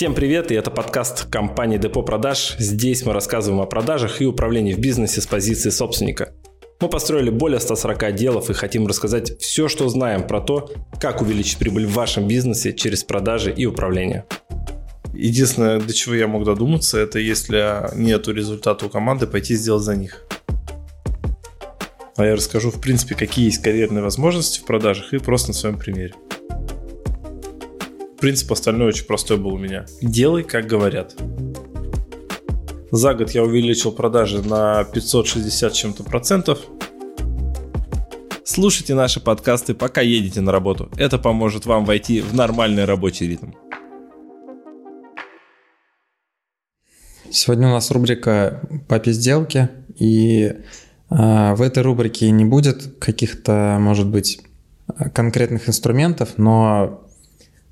Всем 0.00 0.14
привет, 0.14 0.50
и 0.50 0.54
это 0.54 0.70
подкаст 0.70 1.26
компании 1.26 1.76
Депо 1.76 2.02
Продаж. 2.02 2.56
Здесь 2.58 3.04
мы 3.04 3.12
рассказываем 3.12 3.60
о 3.60 3.66
продажах 3.66 4.22
и 4.22 4.24
управлении 4.24 4.72
в 4.72 4.78
бизнесе 4.78 5.20
с 5.20 5.26
позиции 5.26 5.68
собственника. 5.68 6.32
Мы 6.80 6.88
построили 6.88 7.28
более 7.28 7.60
140 7.60 8.04
отделов 8.04 8.48
и 8.48 8.54
хотим 8.54 8.86
рассказать 8.86 9.38
все, 9.42 9.68
что 9.68 9.86
знаем 9.90 10.26
про 10.26 10.40
то, 10.40 10.72
как 10.98 11.20
увеличить 11.20 11.58
прибыль 11.58 11.84
в 11.84 11.92
вашем 11.92 12.26
бизнесе 12.26 12.72
через 12.72 13.04
продажи 13.04 13.52
и 13.52 13.66
управление. 13.66 14.24
Единственное, 15.12 15.78
до 15.78 15.92
чего 15.92 16.14
я 16.14 16.26
мог 16.26 16.46
додуматься, 16.46 16.98
это 16.98 17.18
если 17.18 17.94
нет 17.94 18.26
результата 18.26 18.86
у 18.86 18.88
команды, 18.88 19.26
пойти 19.26 19.54
сделать 19.54 19.82
за 19.82 19.96
них. 19.96 20.24
А 22.16 22.24
я 22.24 22.36
расскажу, 22.36 22.70
в 22.70 22.80
принципе, 22.80 23.14
какие 23.16 23.44
есть 23.44 23.62
карьерные 23.62 24.02
возможности 24.02 24.60
в 24.60 24.64
продажах 24.64 25.12
и 25.12 25.18
просто 25.18 25.48
на 25.48 25.54
своем 25.54 25.76
примере. 25.76 26.14
Принцип 28.20 28.52
остальной 28.52 28.88
очень 28.88 29.06
простой 29.06 29.38
был 29.38 29.54
у 29.54 29.58
меня. 29.58 29.86
Делай, 30.02 30.42
как 30.42 30.66
говорят. 30.66 31.16
За 32.90 33.14
год 33.14 33.30
я 33.30 33.42
увеличил 33.42 33.92
продажи 33.92 34.42
на 34.42 34.84
560 34.84 35.72
чем-то 35.72 36.04
процентов. 36.04 36.58
Слушайте 38.44 38.94
наши 38.94 39.20
подкасты, 39.20 39.72
пока 39.72 40.02
едете 40.02 40.42
на 40.42 40.52
работу. 40.52 40.90
Это 40.98 41.16
поможет 41.16 41.64
вам 41.64 41.86
войти 41.86 42.20
в 42.20 42.34
нормальный 42.34 42.84
рабочий 42.84 43.26
ритм. 43.26 43.52
Сегодня 47.30 47.68
у 47.68 47.70
нас 47.70 47.90
рубрика 47.90 48.60
«Папе 48.86 49.12
сделки», 49.12 49.70
и 49.96 50.42
э, 50.42 50.54
в 51.54 51.62
этой 51.62 51.82
рубрике 51.82 52.30
не 52.30 52.44
будет 52.44 52.98
каких-то, 52.98 53.78
может 53.80 54.08
быть, 54.08 54.42
конкретных 55.14 55.70
инструментов, 55.70 56.34
но 56.36 57.06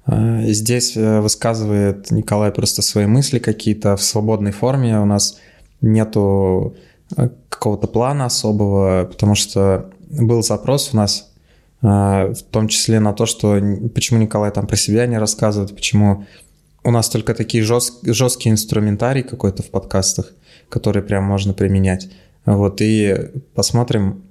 здесь 0.09 0.97
э, 0.97 1.21
высказывает 1.21 2.11
Николай 2.11 2.51
просто 2.51 2.83
свои 2.83 3.07
мысли 3.07 3.39
какие-то 3.39 3.97
в 3.97 4.03
свободной 4.03 4.53
форме. 4.53 4.99
У 4.99 5.05
нас 5.05 5.39
нету 5.81 6.77
э, 7.17 7.29
какого-то 7.49 7.87
плана 7.89 8.27
особого, 8.27 9.05
потому 9.05 9.35
что 9.35 9.91
был 10.11 10.43
запрос 10.43 10.91
у 10.95 10.97
нас, 10.97 11.31
в 11.81 12.43
том 12.51 12.67
числе 12.67 12.99
на 12.99 13.13
то, 13.13 13.27
что 13.27 13.61
почему 13.95 14.19
Николай 14.19 14.51
там 14.51 14.67
про 14.67 14.75
себя 14.75 15.07
не 15.07 15.17
рассказывает, 15.19 15.77
почему 15.77 16.25
у 16.83 16.91
нас 16.91 17.09
только 17.09 17.35
такие 17.35 17.63
жест, 17.63 18.01
жесткие 18.03 18.53
инструментарий 18.53 19.23
какой-то 19.23 19.63
в 19.63 19.71
подкастах, 19.71 20.33
которые 20.71 21.05
прям 21.05 21.25
можно 21.25 21.53
применять. 21.53 22.09
Вот, 22.47 22.81
и 22.81 23.31
посмотрим, 23.55 24.25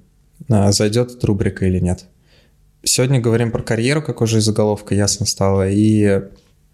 зайдет 0.48 1.12
эта 1.12 1.26
рубрика 1.26 1.64
или 1.64 1.78
нет. 1.78 2.06
Сегодня 2.84 3.20
говорим 3.20 3.50
про 3.50 3.62
карьеру, 3.62 4.02
как 4.02 4.20
уже 4.20 4.38
из 4.38 4.44
заголовка 4.44 4.94
ясно 4.94 5.26
стало. 5.26 5.68
И 5.68 6.22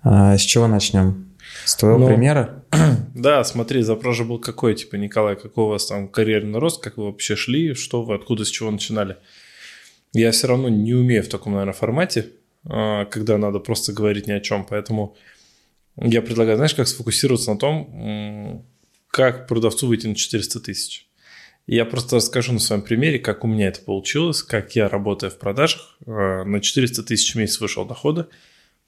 а, 0.02 0.36
с 0.36 0.42
чего 0.42 0.66
начнем? 0.66 1.34
С 1.64 1.76
твоего 1.76 1.98
ну, 1.98 2.06
примера? 2.06 2.64
Да, 3.14 3.44
смотри, 3.44 3.82
запрос 3.82 4.16
же 4.16 4.24
был 4.24 4.38
какой, 4.38 4.74
типа, 4.74 4.96
Николай, 4.96 5.36
какой 5.36 5.64
у 5.64 5.68
вас 5.68 5.86
там 5.86 6.08
карьерный 6.08 6.58
рост, 6.58 6.82
как 6.82 6.96
вы 6.96 7.04
вообще 7.06 7.36
шли, 7.36 7.74
что 7.74 8.02
вы, 8.02 8.16
откуда, 8.16 8.44
с 8.44 8.48
чего 8.48 8.70
начинали? 8.70 9.16
Я 10.12 10.32
все 10.32 10.48
равно 10.48 10.68
не 10.68 10.94
умею 10.94 11.22
в 11.22 11.28
таком, 11.28 11.52
наверное, 11.52 11.74
формате, 11.74 12.30
а, 12.66 13.04
когда 13.06 13.38
надо 13.38 13.60
просто 13.60 13.92
говорить 13.92 14.26
ни 14.26 14.32
о 14.32 14.40
чем, 14.40 14.66
поэтому 14.68 15.16
я 15.96 16.22
предлагаю, 16.22 16.56
знаешь, 16.56 16.74
как 16.74 16.88
сфокусироваться 16.88 17.52
на 17.52 17.58
том, 17.58 18.66
как 19.08 19.46
продавцу 19.46 19.86
выйти 19.86 20.08
на 20.08 20.16
400 20.16 20.60
тысяч. 20.60 21.08
Я 21.66 21.86
просто 21.86 22.16
расскажу 22.16 22.52
на 22.52 22.58
своем 22.58 22.82
примере, 22.82 23.18
как 23.18 23.42
у 23.44 23.46
меня 23.46 23.68
это 23.68 23.80
получилось, 23.80 24.42
как 24.42 24.76
я, 24.76 24.88
работая 24.88 25.30
в 25.30 25.38
продажах, 25.38 25.96
э, 26.06 26.44
на 26.44 26.60
400 26.60 27.02
тысяч 27.02 27.34
в 27.34 27.38
месяц 27.38 27.60
вышел 27.60 27.86
дохода, 27.86 28.28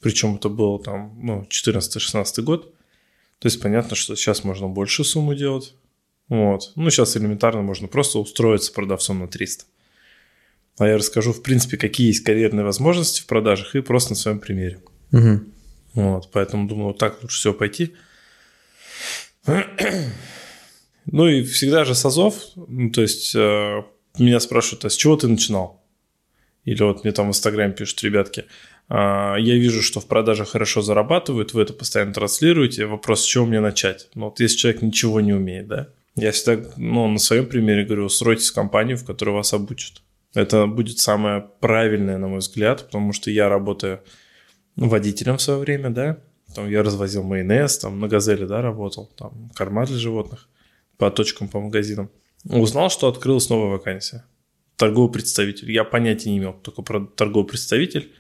причем 0.01 0.37
это 0.37 0.51
был 0.51 0.79
там, 0.79 1.19
ну, 1.23 1.47
14-16 1.49 2.43
год. 2.43 2.75
То 3.39 3.47
есть 3.47 3.61
понятно, 3.61 3.97
что 3.97 4.15
сейчас 4.15 4.45
можно 4.45 4.69
больше 4.69 5.05
сумму 5.05 5.35
делать. 5.35 5.75
Вот. 6.29 6.73
Ну, 6.77 6.91
сейчас 6.91 7.17
элементарно 7.17 7.63
можно 7.63 7.89
просто 7.89 8.19
устроиться 8.19 8.73
продавцом 8.73 9.21
на 9.21 9.29
300. 9.29 9.65
А 10.79 10.87
я 10.87 10.99
расскажу, 10.99 11.33
в 11.33 11.43
принципе, 11.43 11.79
какие 11.79 12.09
есть 12.09 12.25
карьерные 12.25 12.65
возможности 12.65 13.23
в 13.23 13.27
продажах 13.27 13.75
и 13.75 13.81
просто 13.81 14.11
на 14.11 14.17
своем 14.17 14.39
примере. 14.39 14.81
Угу. 15.13 15.41
Вот, 15.95 16.31
поэтому 16.31 16.69
думаю, 16.69 16.89
вот 16.89 16.99
так 16.99 17.23
лучше 17.23 17.39
всего 17.39 17.55
пойти. 17.55 17.95
Ну 21.07 21.29
и 21.29 21.43
всегда 21.45 21.85
же 21.85 21.95
с 21.95 22.05
Азов, 22.05 22.37
ну, 22.57 22.91
то 22.91 23.03
есть 23.03 23.35
э, 23.35 23.83
меня 24.19 24.41
спрашивают, 24.41 24.85
а 24.85 24.91
с 24.91 24.97
чего 24.97 25.17
ты 25.17 25.29
начинал? 25.29 25.85
Или 26.65 26.83
вот 26.83 27.05
мне 27.05 27.13
там 27.13 27.27
в 27.27 27.31
Инстаграме 27.31 27.73
пишут 27.73 28.03
ребятки, 28.03 28.47
э, 28.89 28.95
я 28.95 29.55
вижу, 29.55 29.83
что 29.83 30.01
в 30.01 30.07
продажах 30.07 30.51
хорошо 30.51 30.83
зарабатывают, 30.83 31.55
вы 31.55 31.63
это 31.63 31.73
постоянно 31.73 32.13
транслируете, 32.13 32.87
вопрос, 32.87 33.23
с 33.23 33.25
чего 33.25 33.47
мне 33.47 33.61
начать? 33.61 34.09
Ну 34.15 34.27
вот 34.27 34.41
если 34.41 34.57
человек 34.57 34.83
ничего 34.83 35.21
не 35.21 35.33
умеет, 35.33 35.69
да? 35.69 35.89
Я 36.17 36.33
всегда, 36.33 36.69
ну, 36.77 37.07
на 37.09 37.19
своем 37.19 37.47
примере 37.47 37.85
говорю, 37.85 38.07
устройтесь 38.07 38.51
в 38.51 38.55
компанию, 38.55 38.97
в 38.97 39.05
которой 39.05 39.31
вас 39.31 39.53
обучат. 39.53 40.03
Это 40.35 40.67
будет 40.67 40.99
самое 40.99 41.47
правильное, 41.61 42.19
на 42.19 42.27
мой 42.27 42.39
взгляд, 42.39 42.87
потому 42.87 43.13
что 43.13 43.31
я 43.31 43.49
работаю 43.49 44.01
водителем 44.77 45.37
в 45.37 45.43
свое 45.43 45.61
время, 45.61 45.91
да, 45.91 46.19
там 46.55 46.69
я 46.69 46.83
развозил 46.83 47.23
майонез, 47.23 47.79
там 47.79 48.01
на 48.01 48.09
газели, 48.09 48.45
да, 48.45 48.61
работал, 48.61 49.11
там 49.17 49.51
корма 49.55 49.87
для 49.87 49.99
животных 49.99 50.49
по 50.99 51.11
точкам, 51.11 51.49
по 51.49 51.61
магазинам. 51.61 52.11
Узнал, 52.45 52.91
что 52.91 53.09
открылась 53.09 53.49
новая 53.51 53.71
вакансия. 53.71 54.25
Торговый 54.77 55.13
представитель. 55.13 55.71
Я 55.71 55.85
понятия 55.85 56.31
не 56.31 56.39
имел, 56.39 56.53
только 56.53 56.83
про 56.83 57.01
торговый 57.01 57.49
представитель. 57.49 58.13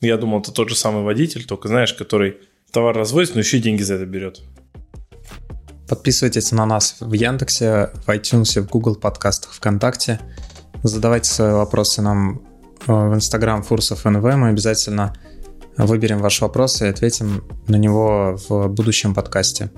Я 0.00 0.16
думал, 0.18 0.40
это 0.40 0.52
тот 0.52 0.68
же 0.68 0.76
самый 0.76 1.02
водитель, 1.02 1.44
только, 1.46 1.68
знаешь, 1.68 1.94
который 1.94 2.36
товар 2.70 2.96
развозит, 2.96 3.34
но 3.34 3.40
еще 3.40 3.58
и 3.58 3.60
деньги 3.60 3.82
за 3.82 3.94
это 3.94 4.06
берет. 4.06 4.42
Подписывайтесь 5.88 6.52
на 6.52 6.66
нас 6.66 6.96
в 7.00 7.12
Яндексе, 7.12 7.90
в 8.04 8.08
iTunes, 8.08 8.60
в 8.60 8.68
Google 8.68 8.96
подкастах, 8.96 9.52
ВКонтакте. 9.54 10.20
Задавайте 10.82 11.30
свои 11.30 11.52
вопросы 11.52 12.02
нам 12.02 12.42
э, 12.86 12.92
в 12.92 13.14
Instagram 13.14 13.62
Фурсов 13.62 14.04
НВ. 14.04 14.22
Мы 14.22 14.48
обязательно 14.48 15.14
выберем 15.76 16.18
ваш 16.18 16.40
вопрос 16.40 16.82
и 16.82 16.86
ответим 16.86 17.44
на 17.68 17.76
него 17.76 18.36
в 18.48 18.68
будущем 18.68 19.14
подкасте 19.14 19.70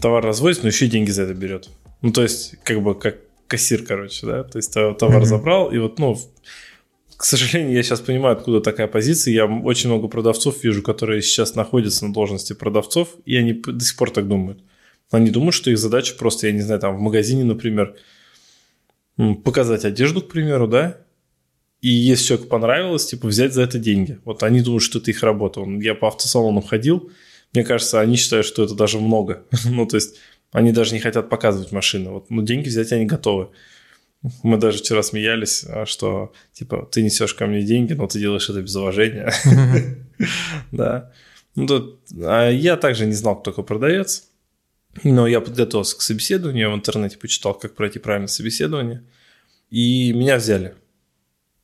товар 0.00 0.24
развозит, 0.24 0.62
но 0.62 0.68
еще 0.68 0.86
и 0.86 0.88
деньги 0.88 1.10
за 1.10 1.22
это 1.22 1.34
берет. 1.34 1.70
Ну, 2.02 2.12
то 2.12 2.22
есть, 2.22 2.56
как 2.62 2.82
бы, 2.82 2.94
как 2.94 3.18
кассир, 3.46 3.84
короче, 3.84 4.26
да, 4.26 4.44
то 4.44 4.58
есть 4.58 4.72
товар 4.72 4.94
mm-hmm. 4.94 5.24
забрал, 5.24 5.72
и 5.72 5.78
вот, 5.78 5.98
ну, 5.98 6.16
к 7.16 7.24
сожалению, 7.24 7.74
я 7.74 7.82
сейчас 7.82 8.00
понимаю, 8.00 8.36
откуда 8.36 8.60
такая 8.60 8.86
позиция. 8.86 9.34
Я 9.34 9.46
очень 9.46 9.90
много 9.90 10.06
продавцов 10.06 10.62
вижу, 10.62 10.82
которые 10.82 11.20
сейчас 11.20 11.56
находятся 11.56 12.06
на 12.06 12.12
должности 12.12 12.52
продавцов, 12.52 13.16
и 13.24 13.36
они 13.36 13.54
до 13.54 13.84
сих 13.84 13.96
пор 13.96 14.10
так 14.10 14.28
думают. 14.28 14.60
Они 15.10 15.30
думают, 15.30 15.54
что 15.54 15.70
их 15.70 15.78
задача 15.78 16.14
просто, 16.14 16.46
я 16.46 16.52
не 16.52 16.60
знаю, 16.60 16.80
там 16.80 16.96
в 16.96 17.00
магазине, 17.00 17.42
например, 17.42 17.96
показать 19.42 19.84
одежду, 19.84 20.22
к 20.22 20.28
примеру, 20.28 20.68
да, 20.68 20.98
и 21.80 21.88
если 21.88 22.26
человеку 22.26 22.48
понравилось, 22.48 23.06
типа 23.06 23.26
взять 23.28 23.52
за 23.52 23.62
это 23.62 23.78
деньги. 23.78 24.18
Вот 24.24 24.44
они 24.44 24.60
думают, 24.60 24.82
что 24.82 24.98
это 24.98 25.10
их 25.10 25.22
работа. 25.22 25.64
Я 25.80 25.94
по 25.94 26.08
автосалону 26.08 26.60
ходил, 26.60 27.10
мне 27.52 27.64
кажется, 27.64 28.00
они 28.00 28.16
считают, 28.16 28.46
что 28.46 28.64
это 28.64 28.74
даже 28.74 28.98
много. 28.98 29.44
ну, 29.64 29.86
то 29.86 29.96
есть, 29.96 30.16
они 30.52 30.72
даже 30.72 30.94
не 30.94 31.00
хотят 31.00 31.28
показывать 31.28 31.72
машины. 31.72 32.10
Вот, 32.10 32.30
ну, 32.30 32.42
деньги 32.42 32.68
взять 32.68 32.92
они 32.92 33.06
готовы. 33.06 33.48
Мы 34.42 34.56
даже 34.56 34.78
вчера 34.78 35.02
смеялись, 35.02 35.64
а, 35.68 35.86
что, 35.86 36.32
типа, 36.52 36.88
ты 36.90 37.02
несешь 37.02 37.34
ко 37.34 37.46
мне 37.46 37.62
деньги, 37.62 37.92
но 37.92 38.06
ты 38.08 38.18
делаешь 38.18 38.48
это 38.48 38.62
без 38.62 38.74
уважения. 38.76 39.32
Да. 40.72 41.12
Ну, 41.54 41.66
тут, 41.68 42.00
а 42.24 42.50
я 42.50 42.76
также 42.76 43.06
не 43.06 43.12
знал, 43.12 43.40
кто 43.40 43.52
такой 43.52 43.64
продавец. 43.64 44.28
Но 45.04 45.28
я 45.28 45.40
подготовился 45.40 45.96
к 45.96 46.02
собеседованию, 46.02 46.68
я 46.68 46.74
в 46.74 46.76
интернете 46.76 47.18
почитал, 47.18 47.54
как 47.54 47.76
пройти 47.76 48.00
правильное 48.00 48.26
собеседование. 48.26 49.04
И 49.70 50.12
меня 50.12 50.36
взяли. 50.36 50.74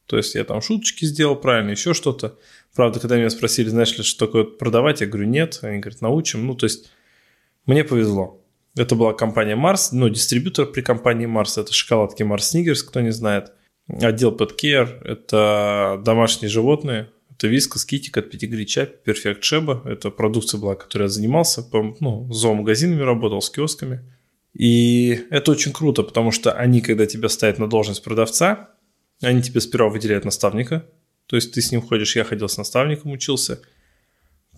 То 0.07 0.17
есть 0.17 0.35
я 0.35 0.45
там 0.45 0.61
шуточки 0.61 1.05
сделал 1.05 1.37
правильно, 1.37 1.71
еще 1.71 1.95
что-то. 1.95 2.39
Правда, 2.75 3.01
когда 3.01 3.17
меня 3.17 3.31
спросили, 3.31 3.69
знаешь 3.69 3.97
ли, 3.97 4.05
что 4.05 4.27
такое 4.27 4.45
продавать, 4.45 5.01
я 5.01 5.07
говорю, 5.07 5.27
нет. 5.27 5.61
Они 5.63 5.79
говорят, 5.79 6.01
научим. 6.01 6.47
Ну, 6.47 6.55
то 6.55 6.65
есть 6.65 6.91
мне 7.67 7.85
повезло. 7.85 8.41
Это 8.77 8.97
была 8.97 9.13
компания 9.15 9.57
Mars, 9.57 9.91
ну, 9.93 10.09
дистрибьютор 10.09 10.67
при 10.67 10.83
компании 10.83 11.29
Mars. 11.29 11.61
Это 11.61 11.73
шоколадки 11.73 12.23
Mars 12.23 12.53
Snickers, 12.53 12.83
кто 12.87 13.01
не 13.01 13.13
знает. 13.13 13.53
Отдел 13.89 14.35
Pet 14.35 14.53
Care– 14.61 15.01
это 15.05 16.01
домашние 16.05 16.49
животные. 16.49 17.11
Это 17.31 17.49
Вискас, 17.49 17.85
Китикат, 17.85 18.31
Педигри, 18.31 18.67
Чапи, 18.67 18.97
Перфект 19.05 19.45
Шеба. 19.45 19.83
Это 19.85 20.11
продукция 20.11 20.61
была, 20.61 20.75
которой 20.75 21.05
я 21.05 21.09
занимался. 21.09 21.63
По, 21.63 21.95
ну, 22.01 22.33
зоомагазинами 22.33 23.03
работал, 23.03 23.41
с 23.41 23.51
киосками. 23.51 24.01
И 24.55 25.27
это 25.31 25.51
очень 25.51 25.73
круто, 25.73 26.03
потому 26.03 26.31
что 26.31 26.53
они, 26.53 26.81
когда 26.81 27.07
тебя 27.07 27.29
ставят 27.29 27.59
на 27.59 27.69
должность 27.69 28.03
продавца, 28.03 28.71
они 29.21 29.43
тебе 29.43 29.61
сперва 29.61 29.89
выделяют 29.89 30.25
наставника, 30.25 30.87
то 31.27 31.37
есть 31.37 31.53
ты 31.53 31.63
с 31.63 31.73
ним 31.73 31.83
ходишь, 31.83 32.17
я 32.17 32.25
ходил 32.25 32.49
с 32.49 32.57
наставником, 32.57 33.13
учился. 33.13 33.61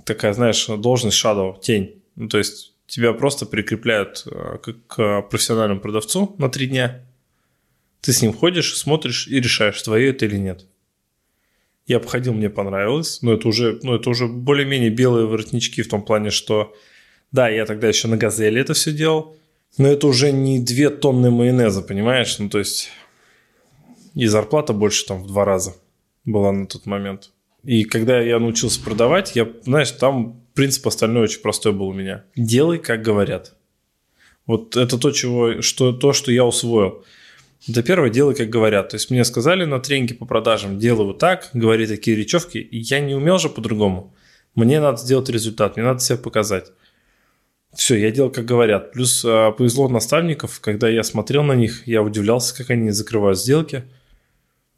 Такая, 0.04 0.32
знаешь, 0.32 0.66
должность 0.66 1.22
shadow, 1.22 1.60
тень. 1.60 2.02
Ну, 2.16 2.28
то 2.28 2.38
есть 2.38 2.74
тебя 2.86 3.12
просто 3.12 3.46
прикрепляют 3.46 4.24
э, 4.26 4.58
к 4.86 5.22
профессиональному 5.22 5.80
продавцу 5.80 6.34
на 6.38 6.48
три 6.48 6.66
дня. 6.66 7.04
Ты 8.00 8.12
с 8.12 8.22
ним 8.22 8.32
ходишь, 8.32 8.76
смотришь 8.76 9.26
и 9.26 9.40
решаешь, 9.40 9.80
твое 9.82 10.10
это 10.10 10.26
или 10.26 10.36
нет. 10.36 10.66
Я 11.86 11.96
обходил, 11.96 12.34
мне 12.34 12.50
понравилось. 12.50 13.22
Но 13.22 13.32
это 13.32 13.48
уже, 13.48 13.78
ну, 13.82 13.94
это 13.94 14.10
уже 14.10 14.26
более-менее 14.26 14.90
белые 14.90 15.26
воротнички 15.26 15.82
в 15.82 15.88
том 15.88 16.04
плане, 16.04 16.30
что 16.30 16.74
да, 17.32 17.48
я 17.48 17.64
тогда 17.64 17.88
еще 17.88 18.08
на 18.08 18.16
газели 18.16 18.60
это 18.60 18.74
все 18.74 18.92
делал. 18.92 19.36
Но 19.78 19.88
это 19.88 20.06
уже 20.06 20.32
не 20.32 20.58
две 20.58 20.90
тонны 20.90 21.30
майонеза, 21.30 21.82
понимаешь? 21.82 22.38
Ну, 22.38 22.48
то 22.48 22.58
есть 22.58 22.90
и 24.16 24.26
зарплата 24.26 24.72
больше 24.72 25.06
там 25.06 25.22
в 25.22 25.26
два 25.26 25.44
раза 25.44 25.76
была 26.24 26.50
на 26.50 26.66
тот 26.66 26.86
момент. 26.86 27.30
И 27.62 27.84
когда 27.84 28.18
я 28.18 28.38
научился 28.38 28.82
продавать, 28.82 29.36
я, 29.36 29.46
знаешь, 29.62 29.90
там 29.92 30.40
принцип 30.54 30.86
остальной 30.86 31.24
очень 31.24 31.42
простой 31.42 31.72
был 31.72 31.88
у 31.88 31.92
меня. 31.92 32.24
Делай, 32.34 32.78
как 32.78 33.02
говорят. 33.02 33.54
Вот 34.46 34.76
это 34.76 34.98
то, 34.98 35.10
чего, 35.10 35.60
что, 35.60 35.92
то, 35.92 36.12
что 36.14 36.32
я 36.32 36.44
усвоил. 36.44 37.04
Это 37.68 37.82
первое, 37.82 38.08
делай, 38.08 38.34
как 38.34 38.48
говорят. 38.48 38.88
То 38.88 38.96
есть 38.96 39.10
мне 39.10 39.22
сказали 39.24 39.64
на 39.64 39.80
тренинге 39.80 40.14
по 40.14 40.24
продажам, 40.24 40.78
делай 40.78 41.04
вот 41.04 41.18
так, 41.18 41.50
говори 41.52 41.86
такие 41.86 42.16
речевки, 42.16 42.58
и 42.58 42.78
я 42.78 43.00
не 43.00 43.14
умел 43.14 43.38
же 43.38 43.50
по-другому. 43.50 44.14
Мне 44.54 44.80
надо 44.80 44.96
сделать 44.96 45.28
результат, 45.28 45.76
мне 45.76 45.84
надо 45.84 46.00
себя 46.00 46.16
показать. 46.16 46.72
Все, 47.74 47.96
я 47.96 48.10
делал, 48.10 48.30
как 48.30 48.46
говорят. 48.46 48.92
Плюс 48.92 49.22
э, 49.24 49.52
повезло 49.52 49.88
наставников, 49.88 50.60
когда 50.60 50.88
я 50.88 51.02
смотрел 51.02 51.42
на 51.42 51.52
них, 51.52 51.86
я 51.86 52.02
удивлялся, 52.02 52.56
как 52.56 52.70
они 52.70 52.90
закрывают 52.90 53.38
сделки. 53.38 53.84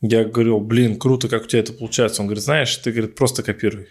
Я 0.00 0.25
говорил, 0.25 0.61
блин, 0.61 0.99
круто, 0.99 1.29
как 1.29 1.45
у 1.45 1.47
тебя 1.47 1.61
это 1.61 1.73
получается. 1.73 2.23
Он 2.23 2.29
говорит, 2.29 2.45
знаешь, 2.45 2.77
ты, 2.77 2.93
говорит, 2.93 3.15
просто 3.17 3.43
копируй. 3.43 3.89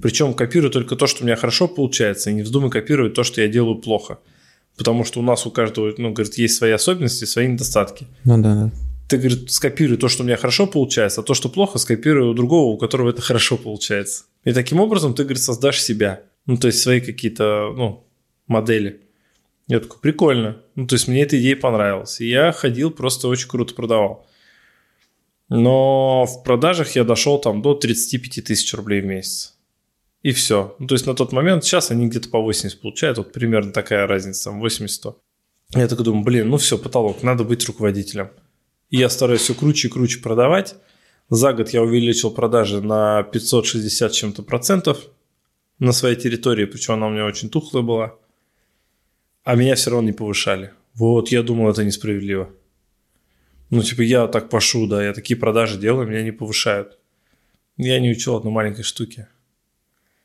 Причем 0.00 0.32
копируй 0.34 0.70
только 0.70 0.96
то, 0.96 1.06
что 1.06 1.22
у 1.22 1.26
меня 1.26 1.36
хорошо 1.36 1.68
получается, 1.68 2.30
и 2.30 2.34
не 2.34 2.42
вздумай 2.42 2.70
копировать 2.70 3.14
то, 3.14 3.22
что 3.22 3.42
я 3.42 3.48
делаю 3.48 3.76
плохо. 3.76 4.18
Потому 4.76 5.04
что 5.04 5.20
у 5.20 5.22
нас 5.22 5.44
у 5.46 5.50
каждого, 5.50 5.92
ну, 5.98 6.12
говорит, 6.12 6.34
есть 6.38 6.56
свои 6.56 6.70
особенности, 6.70 7.24
свои 7.26 7.48
недостатки. 7.48 8.06
Ну 8.24 8.40
да, 8.42 8.54
да. 8.54 8.70
Ты, 9.08 9.18
говорит, 9.18 9.50
скопируй 9.50 9.98
то, 9.98 10.08
что 10.08 10.22
у 10.22 10.26
меня 10.26 10.36
хорошо 10.36 10.66
получается, 10.66 11.20
а 11.20 11.24
то, 11.24 11.34
что 11.34 11.48
плохо, 11.48 11.78
скопируй 11.78 12.30
у 12.30 12.34
другого, 12.34 12.72
у 12.72 12.78
которого 12.78 13.10
это 13.10 13.20
хорошо 13.20 13.58
получается. 13.58 14.24
И 14.44 14.52
таким 14.52 14.80
образом 14.80 15.12
ты, 15.12 15.24
говорит, 15.24 15.42
создашь 15.42 15.80
себя. 15.80 16.22
Ну, 16.46 16.56
то 16.56 16.68
есть 16.68 16.80
свои 16.80 17.00
какие-то, 17.00 17.74
ну, 17.76 18.06
модели. 18.46 19.02
Я 19.66 19.80
такой, 19.80 19.98
прикольно. 20.00 20.62
Ну, 20.76 20.86
то 20.86 20.94
есть 20.94 21.08
мне 21.08 21.22
эта 21.22 21.38
идея 21.38 21.56
понравилась. 21.56 22.20
И 22.20 22.28
я 22.28 22.52
ходил, 22.52 22.90
просто 22.90 23.28
очень 23.28 23.48
круто 23.48 23.74
продавал. 23.74 24.26
Но 25.50 26.26
в 26.26 26.44
продажах 26.44 26.94
я 26.94 27.02
дошел 27.02 27.38
там 27.38 27.60
до 27.60 27.74
35 27.74 28.44
тысяч 28.44 28.72
рублей 28.72 29.00
в 29.00 29.06
месяц. 29.06 29.56
И 30.22 30.32
все. 30.32 30.76
Ну, 30.78 30.86
то 30.86 30.94
есть 30.94 31.06
на 31.06 31.14
тот 31.14 31.32
момент, 31.32 31.64
сейчас 31.64 31.90
они 31.90 32.06
где-то 32.08 32.28
по 32.28 32.40
80 32.40 32.80
получают, 32.80 33.18
вот 33.18 33.32
примерно 33.32 33.72
такая 33.72 34.06
разница, 34.06 34.50
там 34.50 34.64
80-100. 34.64 35.16
Я 35.74 35.88
такой 35.88 36.04
думаю, 36.04 36.24
блин, 36.24 36.48
ну 36.48 36.56
все, 36.56 36.78
потолок, 36.78 37.22
надо 37.22 37.42
быть 37.44 37.66
руководителем. 37.66 38.30
И 38.90 38.98
я 38.98 39.08
стараюсь 39.08 39.40
все 39.40 39.54
круче 39.54 39.88
и 39.88 39.90
круче 39.90 40.20
продавать. 40.20 40.76
За 41.30 41.52
год 41.52 41.70
я 41.70 41.82
увеличил 41.82 42.30
продажи 42.30 42.80
на 42.80 43.22
560 43.24 44.12
чем-то 44.12 44.42
процентов 44.42 45.08
на 45.78 45.92
своей 45.92 46.16
территории, 46.16 46.64
причем 46.64 46.94
она 46.94 47.06
у 47.06 47.10
меня 47.10 47.24
очень 47.24 47.50
тухлая 47.50 47.82
была. 47.82 48.14
А 49.42 49.56
меня 49.56 49.74
все 49.74 49.90
равно 49.90 50.06
не 50.06 50.12
повышали. 50.12 50.72
Вот, 50.94 51.28
я 51.28 51.42
думал, 51.42 51.70
это 51.70 51.84
несправедливо. 51.84 52.50
Ну, 53.70 53.82
типа, 53.82 54.02
я 54.02 54.26
так 54.26 54.48
пошу, 54.48 54.86
да, 54.86 55.04
я 55.04 55.12
такие 55.12 55.38
продажи 55.38 55.78
делаю, 55.78 56.08
меня 56.08 56.22
не 56.22 56.32
повышают. 56.32 56.98
Я 57.76 57.98
не 58.00 58.10
учил 58.10 58.36
одной 58.36 58.52
маленькой 58.52 58.82
штуки, 58.82 59.28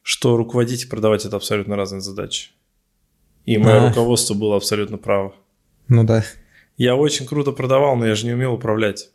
что 0.02 0.36
руководить 0.36 0.84
и 0.84 0.88
продавать– 0.88 1.26
это 1.26 1.38
абсолютно 1.38 1.76
разные 1.76 2.02
задачи. 2.02 2.50
И 3.46 3.58
мое 3.58 3.86
а. 3.86 3.90
руководство 3.90 4.34
было 4.34 4.58
абсолютно 4.58 4.98
право. 4.98 5.36
Ну 5.88 6.04
да. 6.04 6.26
Я 6.78 6.96
очень 6.96 7.26
круто 7.26 7.52
продавал, 7.52 7.96
но 7.96 8.08
я 8.08 8.16
же 8.16 8.26
не 8.26 8.34
умел 8.34 8.54
управлять. 8.54 9.12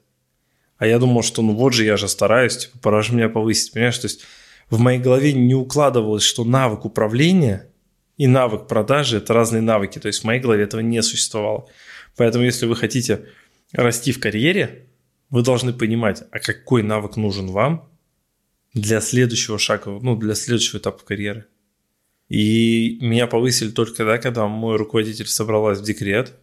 А 0.78 0.86
я 0.86 0.98
думал, 0.98 1.22
что 1.22 1.42
ну 1.42 1.54
вот 1.54 1.74
же 1.74 1.84
я 1.84 1.96
же 1.96 2.08
стараюсь, 2.08 2.56
типа, 2.56 2.78
пора 2.78 3.02
же 3.02 3.12
меня 3.12 3.28
повысить, 3.28 3.72
понимаешь? 3.72 3.98
То 3.98 4.06
есть 4.06 4.24
в 4.70 4.78
моей 4.78 5.00
голове 5.00 5.32
не 5.32 5.54
укладывалось, 5.54 6.22
что 6.22 6.44
навык 6.44 6.84
управления 6.84 7.68
и 8.16 8.26
навык 8.26 8.66
продажи– 8.66 9.16
это 9.18 9.34
разные 9.34 9.60
навыки. 9.60 9.98
То 9.98 10.06
есть 10.06 10.20
в 10.20 10.24
моей 10.24 10.40
голове 10.40 10.64
этого 10.64 10.80
не 10.80 11.02
существовало. 11.02 11.68
Поэтому 12.16 12.44
если 12.44 12.66
вы 12.66 12.76
хотите 12.76 13.26
расти 13.72 14.12
в 14.12 14.20
карьере, 14.20 14.88
вы 15.30 15.42
должны 15.42 15.72
понимать, 15.72 16.22
а 16.32 16.38
какой 16.38 16.82
навык 16.82 17.16
нужен 17.16 17.48
вам 17.48 17.88
для 18.74 19.00
следующего 19.00 19.58
шага, 19.58 19.90
ну, 19.90 20.16
для 20.16 20.34
следующего 20.34 20.78
этапа 20.78 21.04
карьеры. 21.04 21.46
И 22.28 22.98
меня 23.00 23.26
повысили 23.26 23.70
только 23.70 23.96
тогда, 23.96 24.18
когда 24.18 24.46
мой 24.46 24.76
руководитель 24.76 25.26
собралась 25.26 25.80
в 25.80 25.84
декрет, 25.84 26.36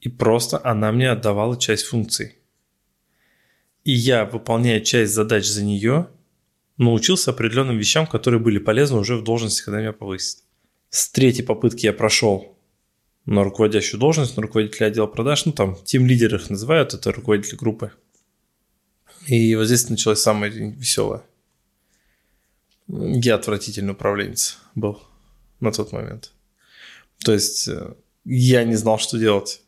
и 0.00 0.08
просто 0.08 0.60
она 0.64 0.92
мне 0.92 1.10
отдавала 1.10 1.58
часть 1.58 1.84
функций. 1.84 2.38
И 3.84 3.92
я, 3.92 4.24
выполняя 4.24 4.80
часть 4.80 5.12
задач 5.12 5.46
за 5.46 5.64
нее, 5.64 6.08
научился 6.76 7.30
определенным 7.30 7.78
вещам, 7.78 8.06
которые 8.06 8.40
были 8.40 8.58
полезны 8.58 8.98
уже 8.98 9.16
в 9.16 9.24
должности, 9.24 9.62
когда 9.62 9.80
меня 9.80 9.92
повысят. 9.92 10.44
С 10.90 11.10
третьей 11.10 11.44
попытки 11.44 11.86
я 11.86 11.92
прошел 11.92 12.57
на 13.28 13.44
руководящую 13.44 14.00
должность, 14.00 14.38
на 14.38 14.42
руководителя 14.42 14.86
отдела 14.86 15.06
продаж, 15.06 15.44
ну 15.44 15.52
там 15.52 15.76
тем 15.84 16.06
лидер 16.06 16.34
их 16.34 16.48
называют, 16.48 16.94
это 16.94 17.12
руководитель 17.12 17.58
группы. 17.58 17.92
И 19.26 19.54
вот 19.54 19.66
здесь 19.66 19.90
началось 19.90 20.20
самое 20.20 20.50
веселое. 20.50 21.22
Я 22.86 23.34
отвратительный 23.34 23.92
управленец 23.92 24.56
был 24.74 25.02
на 25.60 25.72
тот 25.72 25.92
момент. 25.92 26.32
То 27.22 27.34
есть 27.34 27.68
э, 27.68 27.92
я 28.24 28.64
не 28.64 28.76
знал, 28.76 28.98
что 28.98 29.18
делать. 29.18 29.60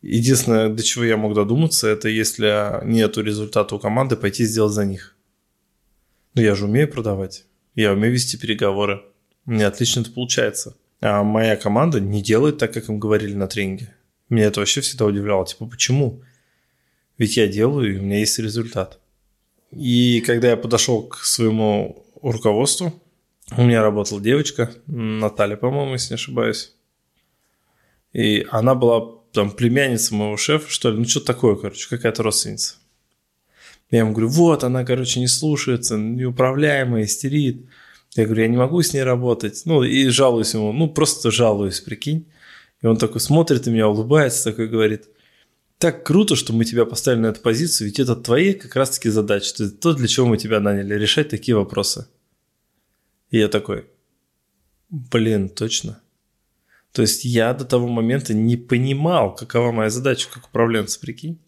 Единственное, 0.00 0.70
до 0.70 0.82
чего 0.82 1.04
я 1.04 1.18
мог 1.18 1.34
додуматься, 1.34 1.86
это 1.86 2.08
если 2.08 2.82
нету 2.86 3.22
результата 3.22 3.74
у 3.74 3.78
команды, 3.78 4.16
пойти 4.16 4.46
сделать 4.46 4.72
за 4.72 4.86
них. 4.86 5.14
Но 6.32 6.40
я 6.40 6.54
же 6.54 6.64
умею 6.64 6.90
продавать. 6.90 7.44
Я 7.74 7.92
умею 7.92 8.14
вести 8.14 8.38
переговоры. 8.38 9.02
Меня 9.44 9.68
отлично 9.68 10.00
это 10.00 10.12
получается. 10.12 10.76
А 11.00 11.22
моя 11.22 11.56
команда 11.56 12.00
не 12.00 12.22
делает 12.22 12.58
так, 12.58 12.72
как 12.72 12.88
им 12.88 12.98
говорили 12.98 13.34
на 13.34 13.46
тренинге. 13.46 13.94
Меня 14.28 14.46
это 14.46 14.60
вообще 14.60 14.80
всегда 14.80 15.06
удивляло. 15.06 15.46
Типа, 15.46 15.66
почему? 15.66 16.22
Ведь 17.18 17.36
я 17.36 17.48
делаю, 17.48 17.94
и 17.94 17.98
у 17.98 18.02
меня 18.02 18.18
есть 18.18 18.38
результат. 18.38 19.00
И 19.70 20.22
когда 20.26 20.50
я 20.50 20.56
подошел 20.56 21.02
к 21.02 21.18
своему 21.18 22.04
руководству, 22.22 22.92
у 23.56 23.62
меня 23.62 23.82
работала 23.82 24.20
девочка, 24.20 24.70
Наталья, 24.86 25.56
по-моему, 25.56 25.94
если 25.94 26.12
не 26.12 26.16
ошибаюсь. 26.16 26.74
И 28.12 28.46
она 28.50 28.74
была 28.74 29.20
там 29.32 29.50
племянница 29.50 30.14
моего 30.14 30.36
шефа, 30.36 30.70
что 30.70 30.90
ли, 30.90 30.98
ну 30.98 31.04
что 31.04 31.20
такое, 31.20 31.56
короче, 31.56 31.88
какая-то 31.88 32.22
родственница. 32.22 32.76
Я 33.90 34.00
ему 34.00 34.12
говорю, 34.12 34.28
вот, 34.28 34.62
она, 34.64 34.84
короче, 34.84 35.20
не 35.20 35.26
слушается, 35.26 35.96
неуправляемая, 35.96 37.04
истерит. 37.04 37.66
Я 38.14 38.24
говорю, 38.24 38.42
я 38.42 38.48
не 38.48 38.56
могу 38.56 38.82
с 38.82 38.92
ней 38.92 39.02
работать. 39.02 39.62
Ну, 39.64 39.82
и 39.82 40.08
жалуюсь 40.08 40.54
ему, 40.54 40.72
ну, 40.72 40.88
просто 40.88 41.30
жалуюсь, 41.30 41.80
прикинь. 41.80 42.26
И 42.82 42.86
он 42.86 42.96
такой 42.96 43.20
смотрит 43.20 43.66
на 43.66 43.70
меня, 43.70 43.88
улыбается, 43.88 44.50
такой 44.50 44.68
говорит, 44.68 45.08
так 45.78 46.04
круто, 46.04 46.36
что 46.36 46.52
мы 46.52 46.64
тебя 46.64 46.84
поставили 46.84 47.20
на 47.20 47.26
эту 47.28 47.40
позицию, 47.40 47.86
ведь 47.86 48.00
это 48.00 48.16
твои 48.16 48.52
как 48.52 48.76
раз-таки 48.76 49.08
задачи. 49.08 49.52
Это 49.54 49.70
то, 49.70 49.94
для 49.94 50.08
чего 50.08 50.26
мы 50.26 50.36
тебя 50.36 50.60
наняли, 50.60 50.94
решать 50.94 51.28
такие 51.28 51.56
вопросы. 51.56 52.06
И 53.30 53.38
я 53.38 53.48
такой, 53.48 53.86
блин, 54.88 55.48
точно. 55.48 56.00
То 56.92 57.02
есть 57.02 57.24
я 57.24 57.54
до 57.54 57.64
того 57.64 57.86
момента 57.86 58.34
не 58.34 58.56
понимал, 58.56 59.34
какова 59.34 59.72
моя 59.72 59.90
задача 59.90 60.28
как 60.32 60.48
управленца, 60.48 60.98
прикинь. 60.98 61.38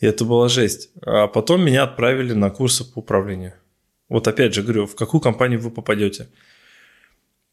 И 0.00 0.06
это 0.06 0.24
была 0.24 0.48
жесть. 0.48 0.90
А 1.00 1.28
потом 1.28 1.64
меня 1.64 1.84
отправили 1.84 2.32
на 2.32 2.50
курсы 2.50 2.84
по 2.84 2.98
управлению. 2.98 3.54
Вот 4.12 4.28
опять 4.28 4.52
же 4.52 4.62
говорю, 4.62 4.86
в 4.86 4.94
какую 4.94 5.22
компанию 5.22 5.58
вы 5.58 5.70
попадете. 5.70 6.28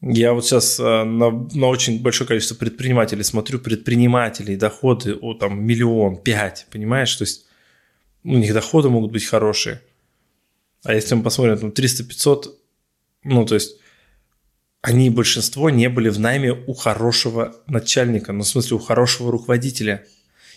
Я 0.01 0.33
вот 0.33 0.45
сейчас 0.45 0.77
э, 0.77 0.83
на, 0.83 1.31
на 1.31 1.67
очень 1.67 2.01
большое 2.01 2.27
количество 2.27 2.55
предпринимателей 2.55 3.23
смотрю, 3.23 3.59
предпринимателей, 3.59 4.57
доходы 4.57 5.15
о 5.15 5.35
там 5.35 5.63
миллион, 5.63 6.17
пять, 6.17 6.67
понимаешь? 6.69 7.15
То 7.15 7.23
есть 7.23 7.45
у 8.25 8.37
них 8.37 8.53
доходы 8.53 8.89
могут 8.89 9.13
быть 9.13 9.25
хорошие. 9.25 9.81
А 10.83 10.93
если 10.93 11.15
мы 11.15 11.23
посмотрим, 11.23 11.57
там 11.57 11.69
300-500, 11.69 12.47
ну 13.23 13.45
то 13.45 13.55
есть 13.55 13.77
они 14.81 15.09
большинство 15.09 15.69
не 15.69 15.87
были 15.87 16.09
в 16.09 16.19
найме 16.19 16.51
у 16.51 16.73
хорошего 16.73 17.55
начальника, 17.67 18.33
ну 18.33 18.43
в 18.43 18.47
смысле 18.47 18.75
у 18.75 18.79
хорошего 18.79 19.31
руководителя. 19.31 20.05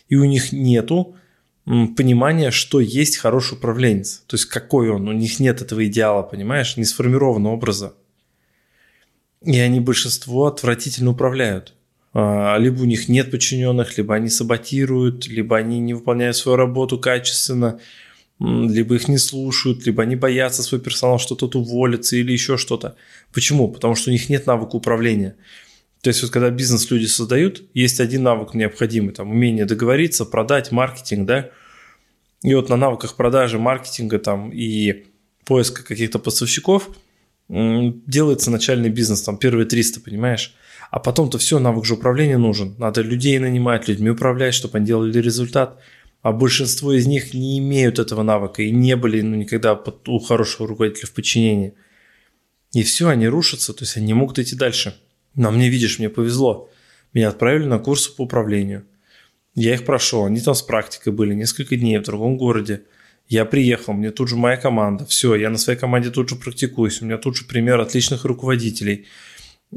И 0.09 0.17
у 0.17 0.25
них 0.25 0.51
нету 0.51 1.17
понимание, 1.65 2.51
что 2.51 2.81
есть 2.81 3.17
хороший 3.17 3.55
управленец. 3.55 4.23
То 4.27 4.35
есть 4.35 4.47
какой 4.47 4.91
он, 4.91 5.09
у 5.09 5.13
них 5.13 5.41
нет 5.41 5.63
этого 5.63 5.87
идеала, 5.87 6.23
понимаешь, 6.23 6.77
не 6.77 6.85
сформировано 6.85 7.51
образа. 7.51 7.95
И 9.45 9.59
они 9.59 9.81
большинство 9.81 10.47
отвратительно 10.47 11.11
управляют. 11.11 11.75
А, 12.15 12.57
либо 12.59 12.83
у 12.83 12.85
них 12.85 13.09
нет 13.09 13.31
подчиненных, 13.31 13.97
либо 13.97 14.15
они 14.15 14.29
саботируют, 14.29 15.27
либо 15.27 15.57
они 15.57 15.79
не 15.79 15.95
выполняют 15.95 16.37
свою 16.37 16.57
работу 16.57 16.99
качественно, 16.99 17.81
либо 18.39 18.97
их 18.97 19.09
не 19.09 19.19
слушают, 19.19 19.87
либо 19.87 20.03
они 20.03 20.17
боятся 20.17 20.63
свой 20.63 20.81
персонал, 20.81 21.19
что 21.19 21.35
тот 21.35 21.55
уволится 21.55 22.17
или 22.17 22.33
еще 22.33 22.57
что-то. 22.57 22.97
Почему? 23.33 23.69
Потому 23.69 23.95
что 23.95 24.11
у 24.11 24.13
них 24.13 24.29
нет 24.29 24.47
навыка 24.47 24.77
управления. 24.77 25.37
То 26.03 26.09
есть 26.09 26.21
вот 26.23 26.33
когда 26.33 26.51
бизнес 26.51 26.91
люди 26.91 27.07
создают, 27.07 27.63
есть 27.75 28.01
один 28.01 28.25
навык 28.25 28.55
необходимый, 28.55 29.15
там 29.15 29.31
умение 29.31 29.65
договориться, 29.65 30.25
продать, 30.25 30.73
маркетинг, 30.73 31.27
да. 31.27 31.51
И 32.43 32.55
вот 32.55 32.69
на 32.69 32.77
навыках 32.77 33.15
продажи, 33.15 33.59
маркетинга 33.59 34.19
там 34.19 34.51
и 34.51 35.05
поиска 35.45 35.85
каких-то 35.85 36.19
поставщиков 36.19 36.91
делается 37.49 38.51
начальный 38.51 38.89
бизнес, 38.89 39.23
там 39.23 39.37
первые 39.37 39.67
300, 39.67 40.01
понимаешь? 40.01 40.55
А 40.91 40.99
потом-то 40.99 41.39
все, 41.39 41.61
навык 41.61 41.85
же 41.85 41.95
управления 41.95 42.37
нужен. 42.37 42.75
Надо 42.79 43.03
людей 43.03 43.39
нанимать, 43.39 43.87
людьми 43.87 44.11
управлять, 44.11 44.55
чтобы 44.55 44.79
они 44.79 44.87
делали 44.87 45.17
результат. 45.19 45.79
А 46.23 46.33
большинство 46.33 46.93
из 46.93 47.07
них 47.07 47.33
не 47.33 47.59
имеют 47.59 47.99
этого 47.99 48.23
навыка 48.23 48.63
и 48.63 48.71
не 48.71 48.97
были 48.97 49.21
ну, 49.21 49.37
никогда 49.37 49.75
под, 49.75 50.09
у 50.09 50.19
хорошего 50.19 50.69
руководителя 50.69 51.07
в 51.07 51.13
подчинении. 51.13 51.75
И 52.73 52.83
все, 52.83 53.09
они 53.09 53.29
рушатся, 53.29 53.73
то 53.73 53.85
есть 53.85 53.97
они 53.97 54.07
не 54.07 54.15
могут 54.15 54.39
идти 54.39 54.57
дальше. 54.57 54.95
Но 55.35 55.51
мне, 55.51 55.69
видишь, 55.69 55.99
мне 55.99 56.09
повезло. 56.09 56.69
Меня 57.13 57.29
отправили 57.29 57.65
на 57.65 57.79
курсы 57.79 58.15
по 58.15 58.23
управлению. 58.23 58.85
Я 59.55 59.75
их 59.75 59.85
прошел, 59.85 60.25
они 60.25 60.41
там 60.41 60.55
с 60.55 60.63
практикой 60.63 61.13
были 61.13 61.35
несколько 61.35 61.77
дней 61.77 61.99
в 61.99 62.05
другом 62.05 62.39
городе. 62.39 62.83
Я 63.29 63.45
приехал, 63.45 63.93
мне 63.93 64.11
тут 64.11 64.29
же 64.29 64.37
моя 64.37 64.57
команда. 64.57 65.05
Все, 65.07 65.35
я 65.35 65.51
на 65.51 65.59
своей 65.59 65.79
команде 65.79 66.11
тут 66.11 66.29
же 66.29 66.37
практикуюсь. 66.37 67.03
У 67.03 67.05
меня 67.05 67.19
тут 67.19 67.37
же 67.37 67.45
пример 67.45 67.81
отличных 67.81 68.25
руководителей– 68.25 69.07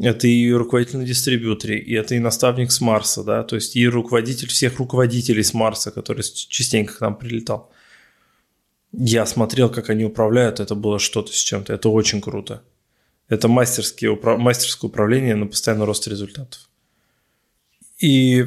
это 0.01 0.27
и 0.27 0.51
руководитель 0.51 0.97
на 0.97 1.05
дистрибьюторе, 1.05 1.79
и 1.79 1.93
это 1.93 2.15
и 2.15 2.19
наставник 2.19 2.71
с 2.71 2.81
Марса, 2.81 3.23
да, 3.23 3.43
то 3.43 3.55
есть 3.55 3.77
и 3.77 3.87
руководитель 3.87 4.49
всех 4.49 4.77
руководителей 4.77 5.41
с 5.41 5.53
Марса, 5.53 5.91
который 5.91 6.21
частенько 6.21 6.97
к 6.97 7.01
нам 7.01 7.15
прилетал. 7.15 7.71
Я 8.91 9.25
смотрел, 9.25 9.69
как 9.69 9.89
они 9.89 10.03
управляют, 10.03 10.59
это 10.59 10.75
было 10.75 10.99
что-то 10.99 11.31
с 11.31 11.37
чем-то, 11.37 11.73
это 11.73 11.89
очень 11.89 12.21
круто. 12.21 12.61
Это 13.27 13.47
мастерские, 13.47 14.17
мастерское 14.37 14.89
управление 14.89 15.35
на 15.35 15.47
постоянный 15.47 15.85
рост 15.85 16.07
результатов. 16.07 16.69
И 17.99 18.45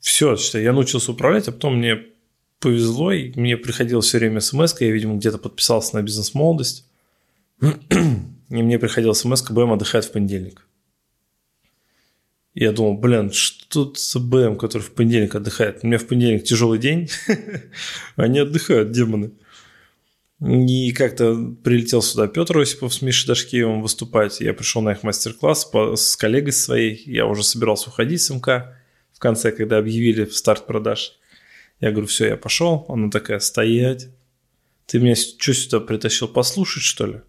все, 0.00 0.36
считай, 0.36 0.62
я 0.62 0.72
научился 0.72 1.12
управлять, 1.12 1.48
а 1.48 1.52
потом 1.52 1.78
мне 1.78 2.04
повезло, 2.60 3.12
и 3.12 3.32
мне 3.38 3.56
приходилось 3.56 4.06
все 4.06 4.18
время 4.18 4.40
смс 4.40 4.80
я, 4.80 4.90
видимо, 4.90 5.16
где-то 5.16 5.38
подписался 5.38 5.96
на 5.96 6.02
бизнес-молодость, 6.02 6.86
и 7.60 7.66
мне 8.48 8.78
приходила 8.78 9.12
смс 9.12 9.42
БМ 9.42 9.72
отдыхает 9.72 10.04
в 10.04 10.12
понедельник. 10.12 10.66
Я 12.54 12.72
думал, 12.72 12.94
блин, 12.96 13.32
что 13.32 13.68
тут 13.68 13.98
с 13.98 14.18
БМ, 14.18 14.56
который 14.56 14.82
в 14.82 14.92
понедельник 14.92 15.34
отдыхает? 15.34 15.80
У 15.82 15.86
меня 15.86 15.98
в 15.98 16.06
понедельник 16.06 16.44
тяжелый 16.44 16.78
день, 16.78 17.10
они 18.16 18.38
отдыхают, 18.38 18.92
демоны. 18.92 19.32
И 20.40 20.92
как-то 20.92 21.34
прилетел 21.64 22.02
сюда 22.02 22.28
Петр 22.28 22.58
Осипов 22.58 22.92
с 22.92 23.00
Мишей 23.00 23.26
Дашкиевым 23.28 23.80
выступать. 23.80 24.40
Я 24.40 24.52
пришел 24.52 24.82
на 24.82 24.92
их 24.92 25.02
мастер-класс 25.02 25.70
с 25.96 26.16
коллегой 26.16 26.52
своей. 26.52 27.02
Я 27.06 27.26
уже 27.26 27.42
собирался 27.42 27.88
уходить 27.88 28.20
с 28.20 28.30
МК 28.30 28.76
в 29.14 29.18
конце, 29.18 29.50
когда 29.50 29.78
объявили 29.78 30.26
старт 30.26 30.66
продаж. 30.66 31.18
Я 31.80 31.90
говорю, 31.90 32.06
все, 32.06 32.28
я 32.28 32.36
пошел. 32.36 32.84
Она 32.88 33.10
такая, 33.10 33.38
стоять. 33.38 34.08
Ты 34.84 34.98
меня 34.98 35.14
что 35.14 35.54
сюда 35.54 35.80
притащил 35.80 36.28
послушать, 36.28 36.82
что 36.82 37.06
ли? 37.06 37.20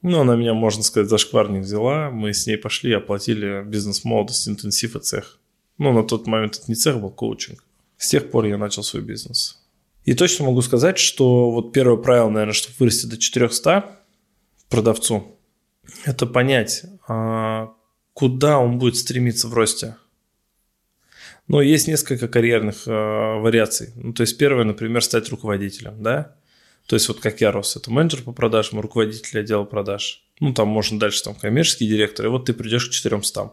Ну, 0.00 0.20
она 0.20 0.34
меня, 0.34 0.54
можно 0.54 0.82
сказать, 0.82 1.08
за 1.08 1.18
шкварник 1.18 1.62
взяла. 1.62 2.10
Мы 2.10 2.32
с 2.32 2.46
ней 2.46 2.56
пошли, 2.56 2.92
оплатили 2.92 3.62
бизнес-молодость, 3.64 4.48
интенсив 4.48 4.96
и 4.96 5.00
цех. 5.00 5.38
Ну, 5.76 5.92
на 5.92 6.02
тот 6.02 6.26
момент 6.26 6.56
это 6.56 6.64
не 6.68 6.74
цех 6.74 6.98
был, 7.00 7.10
коучинг. 7.10 7.62
С 7.98 8.08
тех 8.08 8.30
пор 8.30 8.46
я 8.46 8.56
начал 8.56 8.82
свой 8.82 9.02
бизнес. 9.02 9.63
И 10.04 10.14
точно 10.14 10.46
могу 10.46 10.60
сказать, 10.62 10.98
что 10.98 11.50
вот 11.50 11.72
первое 11.72 11.96
правило, 11.96 12.28
наверное, 12.28 12.52
чтобы 12.52 12.76
вырасти 12.78 13.06
до 13.06 13.16
400 13.16 13.98
продавцу, 14.68 15.38
это 16.04 16.26
понять, 16.26 16.84
а 17.08 17.72
куда 18.12 18.58
он 18.58 18.78
будет 18.78 18.96
стремиться 18.96 19.48
в 19.48 19.54
росте. 19.54 19.96
Но 21.46 21.60
есть 21.60 21.88
несколько 21.88 22.28
карьерных 22.28 22.86
э, 22.86 22.90
вариаций. 22.90 23.92
Ну, 23.96 24.14
то 24.14 24.22
есть 24.22 24.38
первое, 24.38 24.64
например, 24.64 25.02
стать 25.02 25.28
руководителем, 25.28 26.02
да? 26.02 26.36
То 26.86 26.96
есть 26.96 27.08
вот 27.08 27.20
как 27.20 27.40
я 27.40 27.52
рос, 27.52 27.76
это 27.76 27.90
менеджер 27.90 28.22
по 28.22 28.32
продажам, 28.32 28.80
руководитель 28.80 29.40
отдела 29.40 29.64
продаж. 29.64 30.24
Ну, 30.40 30.52
там 30.52 30.68
можно 30.68 30.98
дальше 30.98 31.22
там 31.22 31.34
коммерческий 31.34 31.86
директор, 31.86 32.26
и 32.26 32.28
вот 32.28 32.46
ты 32.46 32.52
придешь 32.52 32.88
к 32.88 32.92
400. 32.92 33.52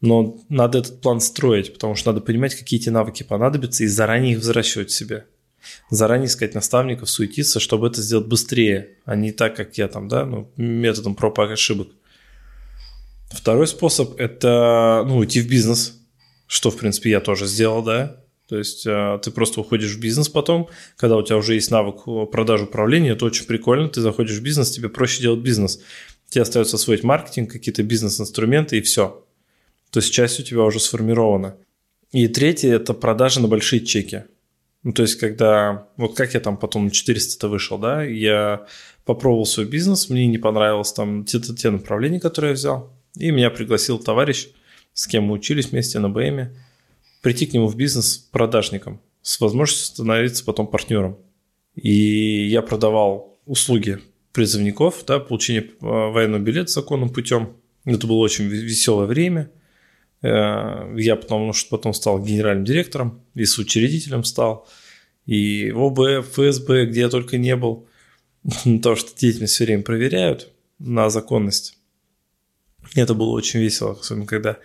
Но 0.00 0.40
надо 0.48 0.78
этот 0.78 1.00
план 1.00 1.20
строить, 1.20 1.72
потому 1.72 1.94
что 1.94 2.12
надо 2.12 2.24
понимать, 2.24 2.56
какие 2.56 2.80
эти 2.80 2.88
навыки 2.88 3.22
понадобятся, 3.22 3.84
и 3.84 3.86
заранее 3.86 4.32
их 4.32 4.38
взращивать 4.38 4.90
себе. 4.90 5.26
Заранее 5.90 6.26
искать 6.26 6.54
наставников, 6.54 7.10
суетиться, 7.10 7.60
чтобы 7.60 7.88
это 7.88 8.02
сделать 8.02 8.26
быстрее, 8.26 8.96
а 9.04 9.16
не 9.16 9.32
так, 9.32 9.56
как 9.56 9.78
я 9.78 9.88
там, 9.88 10.08
да, 10.08 10.24
ну, 10.24 10.50
методом 10.56 11.14
проб 11.14 11.38
и 11.38 11.42
ошибок. 11.42 11.88
Второй 13.30 13.66
способ– 13.66 14.14
это, 14.18 15.04
ну, 15.06 15.18
уйти 15.18 15.40
в 15.40 15.48
бизнес, 15.48 16.00
что, 16.46 16.70
в 16.70 16.76
принципе, 16.76 17.10
я 17.10 17.20
тоже 17.20 17.46
сделал, 17.46 17.82
да, 17.82 18.22
то 18.48 18.58
есть 18.58 18.86
э, 18.86 19.18
ты 19.22 19.30
просто 19.30 19.60
уходишь 19.60 19.94
в 19.94 20.00
бизнес 20.00 20.28
потом, 20.28 20.68
когда 20.96 21.16
у 21.16 21.22
тебя 21.22 21.38
уже 21.38 21.54
есть 21.54 21.70
навык 21.70 22.04
продажи 22.30 22.64
управления, 22.64 23.12
это 23.12 23.24
очень 23.24 23.46
прикольно, 23.46 23.88
ты 23.88 24.02
заходишь 24.02 24.36
в 24.36 24.42
бизнес, 24.42 24.70
тебе 24.70 24.90
проще 24.90 25.22
делать 25.22 25.40
бизнес. 25.40 25.80
Тебе 26.28 26.42
остается 26.42 26.76
освоить 26.76 27.02
маркетинг, 27.02 27.50
какие-то 27.50 27.82
бизнес-инструменты 27.82 28.76
и 28.76 28.82
все. 28.82 29.24
То 29.90 30.00
есть 30.00 30.12
часть 30.12 30.40
у 30.40 30.42
тебя 30.42 30.64
уже 30.64 30.80
сформирована. 30.80 31.56
И 32.10 32.28
третье– 32.28 32.72
это 32.74 32.92
продажи 32.92 33.40
на 33.40 33.48
большие 33.48 33.80
чеки. 33.80 34.24
Ну, 34.82 34.92
то 34.92 35.02
есть, 35.02 35.16
когда... 35.16 35.86
Вот 35.96 36.16
как 36.16 36.34
я 36.34 36.40
там 36.40 36.56
потом 36.56 36.86
на 36.86 36.90
400-то 36.90 37.48
вышел, 37.48 37.78
да, 37.78 38.02
я 38.02 38.66
попробовал 39.04 39.46
свой 39.46 39.66
бизнес, 39.66 40.10
мне 40.10 40.26
не 40.26 40.38
понравилось 40.38 40.92
там 40.92 41.24
те, 41.24 41.40
те 41.40 41.70
направления, 41.70 42.20
которые 42.20 42.50
я 42.50 42.54
взял. 42.54 42.92
И 43.16 43.30
меня 43.30 43.50
пригласил 43.50 43.98
товарищ, 43.98 44.48
с 44.92 45.06
кем 45.06 45.24
мы 45.24 45.34
учились 45.34 45.70
вместе 45.70 45.98
на 45.98 46.08
БМе 46.08 46.54
прийти 47.22 47.46
к 47.46 47.52
нему 47.54 47.68
в 47.68 47.76
бизнес 47.76 48.16
продажником 48.18 49.00
с 49.22 49.40
возможностью 49.40 49.86
становиться 49.86 50.44
потом 50.44 50.66
партнером. 50.66 51.16
И 51.74 52.48
я 52.48 52.60
продавал 52.60 53.38
услуги 53.46 54.00
призывников, 54.32 55.04
да, 55.06 55.20
получение 55.20 55.62
э, 55.62 55.70
военного 55.80 56.42
билета 56.42 56.70
законным 56.70 57.10
путем. 57.10 57.56
Это 57.84 58.06
было 58.06 58.18
очень 58.18 58.46
веселое 58.46 59.06
время. 59.06 59.50
Э, 60.22 60.94
я 60.96 61.16
что 61.16 61.70
потом 61.70 61.94
стал 61.94 62.22
генеральным 62.22 62.64
директором 62.64 63.22
и 63.34 63.44
с 63.44 63.58
учредителем 63.58 64.24
стал. 64.24 64.68
И 65.26 65.70
в 65.70 65.80
ОБ, 65.80 66.24
ФСБ, 66.26 66.86
где 66.86 67.00
я 67.00 67.08
только 67.08 67.38
не 67.38 67.56
был. 67.56 67.88
То, 68.82 68.96
что 68.96 69.16
деятельность 69.18 69.54
все 69.54 69.64
время 69.64 69.82
проверяют 69.82 70.48
на 70.78 71.10
законность. 71.10 71.78
Это 72.94 73.14
было 73.14 73.30
очень 73.30 73.60
весело, 73.60 73.92
особенно 73.92 74.26
когда 74.26 74.58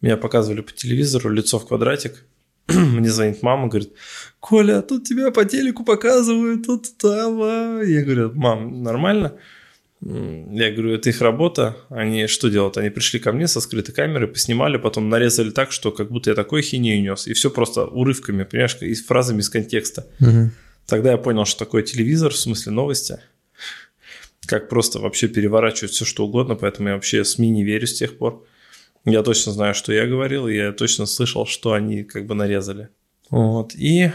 меня 0.00 0.16
показывали 0.16 0.62
по 0.62 0.72
телевизору, 0.72 1.30
лицо 1.30 1.58
в 1.58 1.66
квадратик. 1.66 2.24
Мне 2.68 3.10
звонит 3.10 3.42
мама, 3.42 3.68
говорит, 3.68 3.92
Коля, 4.38 4.80
тут 4.80 5.04
тебя 5.04 5.30
по 5.30 5.44
телеку 5.44 5.84
показывают, 5.84 6.66
тут 6.66 6.96
там. 6.96 7.40
А». 7.42 7.82
Я 7.82 8.02
говорю, 8.02 8.32
мам, 8.34 8.82
нормально? 8.82 9.36
Я 10.02 10.70
говорю, 10.70 10.94
это 10.94 11.10
их 11.10 11.20
работа. 11.20 11.76
Они 11.90 12.26
что 12.26 12.48
делают? 12.48 12.78
Они 12.78 12.88
пришли 12.88 13.18
ко 13.20 13.32
мне 13.32 13.46
со 13.46 13.60
скрытой 13.60 13.94
камерой, 13.94 14.28
поснимали, 14.28 14.78
потом 14.78 15.10
нарезали 15.10 15.50
так, 15.50 15.72
что 15.72 15.92
как 15.92 16.10
будто 16.10 16.30
я 16.30 16.36
такой 16.36 16.62
хинею 16.62 17.02
нес. 17.02 17.26
И 17.26 17.34
все 17.34 17.50
просто 17.50 17.84
урывками, 17.84 18.44
понимаешь, 18.44 18.78
и 18.80 18.94
фразами 18.94 19.40
из 19.40 19.50
контекста. 19.50 20.06
Угу. 20.20 20.50
Тогда 20.86 21.12
я 21.12 21.18
понял, 21.18 21.44
что 21.44 21.58
такое 21.58 21.82
телевизор, 21.82 22.32
в 22.32 22.38
смысле 22.38 22.72
новости. 22.72 23.18
Как 24.46 24.70
просто 24.70 25.00
вообще 25.00 25.28
переворачивать 25.28 25.92
все, 25.92 26.06
что 26.06 26.24
угодно. 26.24 26.54
Поэтому 26.54 26.88
я 26.88 26.94
вообще 26.94 27.22
СМИ 27.22 27.50
не 27.50 27.62
верю 27.62 27.86
с 27.86 27.92
тех 27.92 28.16
пор. 28.16 28.46
Я 29.04 29.22
точно 29.22 29.52
знаю, 29.52 29.74
что 29.74 29.92
я 29.92 30.06
говорил, 30.06 30.48
и 30.48 30.56
я 30.56 30.72
точно 30.72 31.04
слышал, 31.04 31.46
что 31.46 31.74
они 31.74 32.04
как 32.04 32.26
бы 32.26 32.34
нарезали. 32.34 32.88
Вот. 33.28 33.74
И 33.74 34.10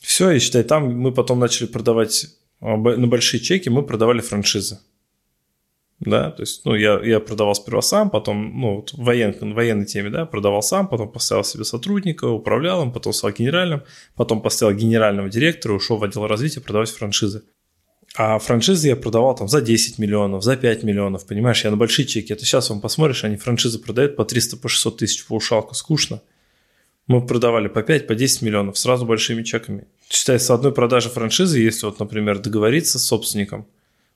все, 0.00 0.30
и 0.30 0.38
считай, 0.38 0.62
там 0.62 0.96
мы 0.96 1.12
потом 1.12 1.40
начали 1.40 1.66
продавать 1.66 2.26
а, 2.60 2.76
на 2.76 3.06
большие 3.06 3.40
чеки, 3.40 3.68
мы 3.68 3.82
продавали 3.82 4.20
франшизы. 4.20 4.78
Да, 6.04 6.32
то 6.32 6.42
есть, 6.42 6.64
ну, 6.64 6.74
я, 6.74 7.00
я 7.04 7.20
продавал 7.20 7.54
сперва 7.54 7.80
сам, 7.80 8.10
потом, 8.10 8.60
ну, 8.60 8.76
вот 8.76 8.92
в 8.92 9.04
воен, 9.04 9.36
военной 9.54 9.86
теме, 9.86 10.10
да, 10.10 10.26
продавал 10.26 10.60
сам, 10.60 10.88
потом 10.88 11.08
поставил 11.08 11.44
себе 11.44 11.62
сотрудника, 11.62 12.24
управлял 12.24 12.82
им, 12.82 12.90
потом 12.90 13.12
стал 13.12 13.30
генеральным, 13.30 13.84
потом 14.16 14.42
поставил 14.42 14.76
генерального 14.76 15.28
директора, 15.28 15.74
ушел 15.74 15.98
в 15.98 16.02
отдел 16.02 16.26
развития 16.26 16.60
продавать 16.60 16.90
франшизы. 16.90 17.44
А 18.16 18.40
франшизы 18.40 18.88
я 18.88 18.96
продавал 18.96 19.36
там 19.36 19.46
за 19.46 19.60
10 19.60 19.98
миллионов, 19.98 20.42
за 20.42 20.56
5 20.56 20.82
миллионов, 20.82 21.24
понимаешь, 21.24 21.62
я 21.62 21.70
на 21.70 21.76
большие 21.76 22.04
чеки. 22.04 22.32
Это 22.32 22.44
сейчас 22.44 22.68
вам 22.68 22.80
посмотришь, 22.80 23.22
они 23.22 23.36
франшизы 23.36 23.78
продают 23.78 24.16
по 24.16 24.24
300, 24.24 24.56
по 24.56 24.68
600 24.68 24.98
тысяч 24.98 25.24
по 25.24 25.34
ушалку, 25.34 25.76
скучно. 25.76 26.20
Мы 27.06 27.24
продавали 27.24 27.68
по 27.68 27.82
5, 27.84 28.08
по 28.08 28.16
10 28.16 28.42
миллионов, 28.42 28.76
сразу 28.76 29.06
большими 29.06 29.44
чеками. 29.44 29.86
Считай, 30.10 30.40
с 30.40 30.50
одной 30.50 30.72
продажи 30.72 31.10
франшизы, 31.10 31.60
если 31.60 31.86
вот, 31.86 32.00
например, 32.00 32.40
договориться 32.40 32.98
с 32.98 33.04
собственником, 33.04 33.68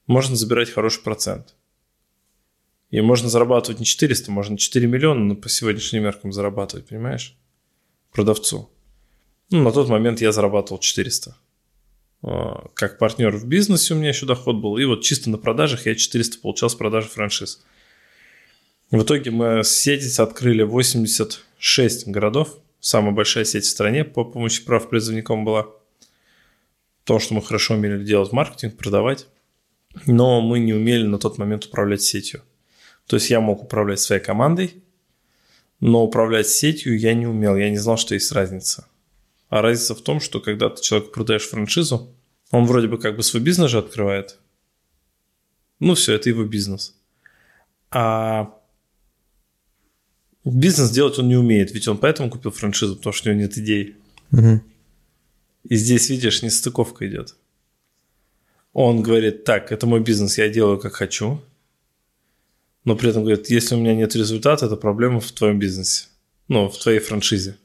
можно 0.09 0.35
забирать 0.35 0.71
хороший 0.71 1.03
процент. 1.05 1.55
И 2.91 3.01
можно 3.01 3.29
зарабатывать 3.29 3.81
не 3.81 3.87
400, 3.87 4.31
можно 4.31 4.57
4 4.57 4.87
миллиона, 4.87 5.25
но 5.25 5.35
по 5.35 5.49
сегодняшним 5.49 6.05
меркам 6.05 6.33
зарабатывать, 6.33 6.89
понимаешь? 6.89 7.37
Продавцу. 8.13 8.71
Ну, 9.51 9.63
на 9.63 9.73
тот 9.73 9.89
момент 9.89 10.21
я 10.21 10.33
зарабатывал 10.33 10.81
400. 10.81 11.37
А, 12.23 12.69
как 12.75 12.99
партнер 12.99 13.37
в 13.37 13.47
бизнесе 13.47 13.95
у 13.95 13.97
меня 13.97 14.09
еще 14.09 14.27
доход 14.27 14.57
был. 14.57 14.79
И 14.79 14.85
вот 14.85 15.03
чисто 15.03 15.31
на 15.31 15.39
продажах 15.39 15.87
я 15.87 15.95
400 15.95 16.39
получал 16.39 16.71
с 16.71 16.75
продажи 16.75 17.09
франшиз. 17.09 17.65
В 18.91 19.03
итоге 19.03 19.31
мы 19.31 19.63
сеть 19.65 20.19
открыли 20.19 20.63
86 20.63 22.09
городов. 22.09 22.59
Самая 22.79 23.13
большая 23.13 23.45
сеть 23.45 23.65
в 23.65 23.69
стране 23.69 24.05
по 24.05 24.25
помощи 24.25 24.65
прав 24.65 24.89
призывникам 24.89 25.45
была. 25.45 25.67
потому 27.01 27.21
что 27.21 27.35
мы 27.35 27.43
хорошо 27.43 27.75
умели 27.75 28.05
делать 28.05 28.33
маркетинг, 28.33 28.77
продавать, 28.77 29.27
но 30.07 30.41
мы 30.41 30.59
не 30.59 30.73
умели 30.73 31.05
на 31.05 31.19
тот 31.19 31.39
момент 31.39 31.65
управлять 31.65 32.03
сетью. 32.03 32.43
То 33.07 33.17
есть 33.17 33.31
я 33.31 33.41
мог 33.41 33.63
управлять 33.63 34.01
своей 34.01 34.23
командой, 34.23 34.83
но 35.81 36.05
управлять 36.05 36.49
сетью 36.49 36.99
я 36.99 37.15
не 37.15 37.27
умел, 37.27 37.57
я 37.57 37.71
не 37.71 37.79
знал, 37.79 37.97
что 37.97 38.15
есть 38.15 38.33
разница. 38.33 38.89
А 39.49 39.63
разница 39.63 39.95
в 39.95 40.01
том, 40.01 40.21
что 40.21 40.41
когда 40.41 40.71
ты 40.71 40.83
человеку 40.83 41.13
продаешь 41.13 41.49
франшизу, 41.49 42.13
он 42.51 42.67
вроде 42.67 42.89
бы 42.89 42.99
как 42.99 43.17
бы 43.17 43.23
свой 43.23 43.43
бизнес 43.43 43.71
же 43.71 43.79
открывает. 43.79 44.39
Ну 45.79 45.95
все, 45.95 46.15
это 46.15 46.29
его 46.29 46.45
бизнес. 46.45 46.95
А 47.91 48.55
бизнес 50.45 50.91
делать 50.91 51.19
он 51.19 51.29
не 51.29 51.37
умеет, 51.37 51.73
ведь 51.73 51.87
он 51.87 51.99
поэтому 51.99 52.31
купил 52.31 52.51
франшизу, 52.51 52.97
потому 52.97 53.13
что 53.13 53.31
у 53.31 53.33
него 53.33 53.43
нет 53.43 53.59
идей. 53.59 53.97
Угу. 54.33 54.61
И 55.69 55.77
здесь, 55.77 56.11
видишь, 56.11 56.43
нестыковка 56.43 57.07
идет. 57.07 57.37
Он 58.73 59.03
говорит, 59.03 59.45
так, 59.45 59.73
это 59.73 59.87
мой 59.87 60.01
бизнес, 60.01 60.39
я 60.39 60.49
делаю 60.49 60.79
как 60.79 60.95
хочу. 60.95 61.41
Но 62.87 62.95
при 62.97 63.11
этом 63.11 63.25
говорит, 63.25 63.51
если 63.51 63.75
у 63.75 63.79
меня 63.79 63.95
нет 63.95 64.15
результата, 64.15 64.65
это 64.65 64.77
проблема 64.77 65.21
в 65.21 65.33
твоем 65.33 65.59
бизнесе. 65.59 66.07
Ну, 66.49 66.69
в 66.69 66.79
твоей 66.79 67.01
франшизе. 67.01 67.59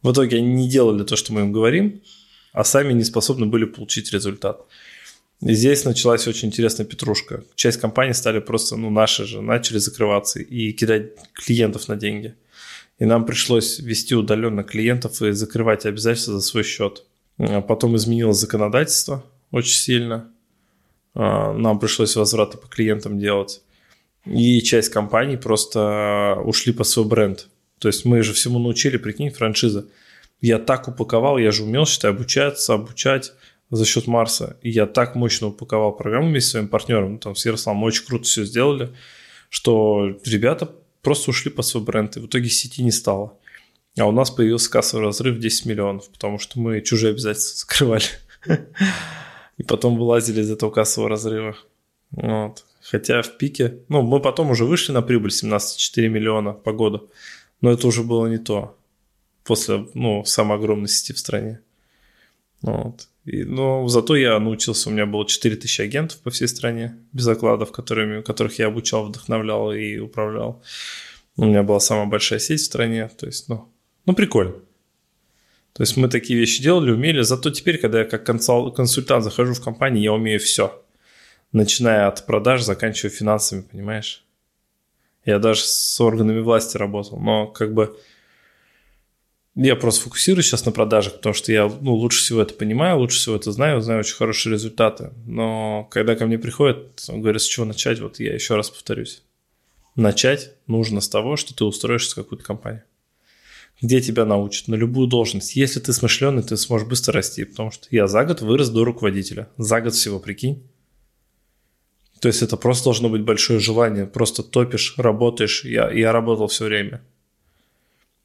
В 0.00 0.12
итоге 0.12 0.36
они 0.36 0.54
не 0.54 0.68
делали 0.68 1.02
то, 1.02 1.16
что 1.16 1.32
мы 1.32 1.40
им 1.40 1.52
говорим, 1.52 2.00
а 2.52 2.62
сами 2.62 2.92
не 2.92 3.02
способны 3.02 3.46
были 3.46 3.64
получить 3.64 4.12
результат. 4.12 4.64
И 5.40 5.52
здесь 5.54 5.84
началась 5.84 6.28
очень 6.28 6.48
интересная 6.48 6.86
петрушка. 6.86 7.42
Часть 7.56 7.80
компаний 7.80 8.14
стали 8.14 8.38
просто, 8.38 8.76
ну, 8.76 8.90
наши 8.90 9.24
же, 9.26 9.42
начали 9.42 9.78
закрываться 9.78 10.38
и 10.38 10.70
кидать 10.70 11.10
клиентов 11.34 11.88
на 11.88 11.96
деньги. 11.96 12.36
И 13.00 13.04
нам 13.04 13.26
пришлось 13.26 13.80
вести 13.80 14.14
удаленно 14.14 14.62
клиентов 14.62 15.20
и 15.20 15.32
закрывать 15.32 15.84
обязательства 15.84 16.34
за 16.34 16.46
свой 16.46 16.62
счет. 16.62 17.04
А 17.38 17.60
потом 17.60 17.96
изменилось 17.96 18.38
законодательство 18.38 19.24
очень 19.50 19.76
сильно. 19.76 20.30
А, 21.14 21.52
нам 21.52 21.80
пришлось 21.80 22.14
возвраты 22.14 22.56
по 22.56 22.68
клиентам 22.68 23.18
делать. 23.18 23.62
И 24.26 24.60
часть 24.62 24.90
компаний 24.90 25.36
просто 25.36 26.36
ушли 26.44 26.72
по 26.72 26.84
свой 26.84 27.06
бренд. 27.06 27.48
То 27.78 27.88
есть 27.88 28.04
мы 28.04 28.22
же 28.22 28.32
всему 28.32 28.58
научили, 28.58 28.96
прикинь, 28.96 29.30
франшиза. 29.30 29.86
Я 30.40 30.58
так 30.58 30.88
упаковал, 30.88 31.38
я 31.38 31.50
же 31.50 31.62
умел, 31.62 31.86
считай, 31.86 32.10
обучаться, 32.10 32.74
обучать 32.74 33.32
за 33.70 33.84
счет 33.84 34.06
Марса. 34.06 34.58
И 34.62 34.70
я 34.70 34.86
так 34.86 35.14
мощно 35.14 35.48
упаковал 35.48 35.92
программу 35.92 36.28
вместе 36.28 36.48
с 36.48 36.50
своим 36.52 36.68
партнером, 36.68 37.12
ну, 37.14 37.18
там, 37.18 37.36
с 37.36 37.44
Ярославом, 37.46 37.82
очень 37.84 38.04
круто 38.04 38.24
все 38.24 38.44
сделали, 38.44 38.90
что 39.48 40.18
ребята 40.24 40.70
просто 41.02 41.30
ушли 41.30 41.50
по 41.50 41.62
свой 41.62 41.82
бренд, 41.84 42.16
и 42.16 42.20
в 42.20 42.26
итоге 42.26 42.48
сети 42.48 42.82
не 42.82 42.92
стало. 42.92 43.38
А 43.98 44.04
у 44.06 44.12
нас 44.12 44.30
появился 44.30 44.70
кассовый 44.70 45.06
разрыв 45.06 45.36
в 45.36 45.40
10 45.40 45.66
миллионов, 45.66 46.08
потому 46.10 46.38
что 46.38 46.60
мы 46.60 46.80
чужие 46.82 47.12
обязательства 47.12 47.56
закрывали. 47.60 48.04
И 49.56 49.62
потом 49.62 49.96
вылазили 49.96 50.42
из 50.42 50.50
этого 50.50 50.70
кассового 50.70 51.08
разрыва. 51.08 51.56
Вот. 52.10 52.64
Хотя 52.90 53.22
в 53.22 53.36
пике, 53.36 53.80
ну, 53.88 54.02
мы 54.02 54.20
потом 54.20 54.50
уже 54.50 54.64
вышли 54.64 54.92
на 54.92 55.02
прибыль 55.02 55.30
17,4 55.30 56.08
миллиона 56.08 56.52
по 56.52 56.72
году, 56.72 57.10
но 57.60 57.72
это 57.72 57.86
уже 57.88 58.02
было 58.02 58.26
не 58.28 58.38
то 58.38 58.78
после, 59.42 59.88
ну, 59.94 60.24
самой 60.24 60.58
огромной 60.58 60.88
сети 60.88 61.12
в 61.12 61.18
стране. 61.18 61.60
Вот. 62.62 63.08
И, 63.24 63.42
но 63.42 63.88
зато 63.88 64.14
я 64.14 64.38
научился, 64.38 64.88
у 64.88 64.92
меня 64.92 65.04
было 65.04 65.26
4000 65.26 65.80
агентов 65.80 66.20
по 66.20 66.30
всей 66.30 66.46
стране, 66.46 66.96
без 67.12 67.26
окладов, 67.26 67.72
которыми, 67.72 68.22
которых 68.22 68.58
я 68.60 68.68
обучал, 68.68 69.06
вдохновлял 69.06 69.72
и 69.72 69.98
управлял. 69.98 70.62
У 71.36 71.44
меня 71.44 71.64
была 71.64 71.80
самая 71.80 72.06
большая 72.06 72.38
сеть 72.38 72.60
в 72.60 72.64
стране, 72.64 73.10
то 73.18 73.26
есть, 73.26 73.48
ну, 73.48 73.68
ну 74.04 74.14
прикольно. 74.14 74.54
То 75.72 75.82
есть 75.82 75.96
мы 75.96 76.08
такие 76.08 76.38
вещи 76.38 76.62
делали, 76.62 76.92
умели, 76.92 77.22
зато 77.22 77.50
теперь, 77.50 77.78
когда 77.78 77.98
я 78.00 78.04
как 78.04 78.24
консультант 78.24 79.24
захожу 79.24 79.54
в 79.54 79.60
компанию, 79.60 80.02
я 80.02 80.12
умею 80.12 80.38
все. 80.38 80.82
Начиная 81.56 82.06
от 82.06 82.26
продаж, 82.26 82.60
заканчивая 82.60 83.10
финансами, 83.10 83.62
понимаешь? 83.62 84.26
Я 85.24 85.38
даже 85.38 85.62
с 85.62 85.98
органами 86.02 86.40
власти 86.40 86.76
работал, 86.76 87.18
но 87.18 87.46
как 87.46 87.72
бы 87.72 87.98
я 89.54 89.74
просто 89.74 90.02
фокусируюсь 90.02 90.48
сейчас 90.48 90.66
на 90.66 90.72
продажах, 90.72 91.14
потому 91.14 91.32
что 91.32 91.52
я 91.52 91.66
ну, 91.80 91.94
лучше 91.94 92.18
всего 92.18 92.42
это 92.42 92.52
понимаю, 92.52 92.98
лучше 92.98 93.16
всего 93.16 93.36
это 93.36 93.52
знаю, 93.52 93.80
знаю 93.80 94.00
очень 94.00 94.16
хорошие 94.16 94.52
результаты. 94.52 95.14
Но 95.24 95.88
когда 95.90 96.14
ко 96.14 96.26
мне 96.26 96.38
приходят, 96.38 97.02
говорят, 97.08 97.40
с 97.40 97.46
чего 97.46 97.64
начать, 97.64 98.00
вот 98.00 98.20
я 98.20 98.34
еще 98.34 98.54
раз 98.54 98.68
повторюсь. 98.68 99.22
Начать 99.94 100.50
нужно 100.66 101.00
с 101.00 101.08
того, 101.08 101.36
что 101.36 101.56
ты 101.56 101.64
устроишься 101.64 102.12
в 102.12 102.16
какую-то 102.16 102.44
компанию. 102.44 102.82
Где 103.80 104.02
тебя 104.02 104.26
научат? 104.26 104.68
На 104.68 104.74
любую 104.74 105.08
должность. 105.08 105.56
Если 105.56 105.80
ты 105.80 105.94
смышленый, 105.94 106.42
ты 106.42 106.58
сможешь 106.58 106.86
быстро 106.86 107.14
расти, 107.14 107.44
потому 107.44 107.70
что 107.70 107.88
я 107.90 108.08
за 108.08 108.26
год 108.26 108.42
вырос 108.42 108.68
до 108.68 108.84
руководителя. 108.84 109.48
За 109.56 109.80
год 109.80 109.94
всего, 109.94 110.18
прикинь. 110.18 110.62
То 112.20 112.28
есть 112.28 112.42
это 112.42 112.56
просто 112.56 112.84
должно 112.84 113.08
быть 113.08 113.22
большое 113.22 113.58
желание. 113.58 114.06
Просто 114.06 114.42
топишь, 114.42 114.94
работаешь. 114.96 115.64
Я, 115.64 115.90
я 115.90 116.12
работал 116.12 116.48
все 116.48 116.64
время. 116.64 117.02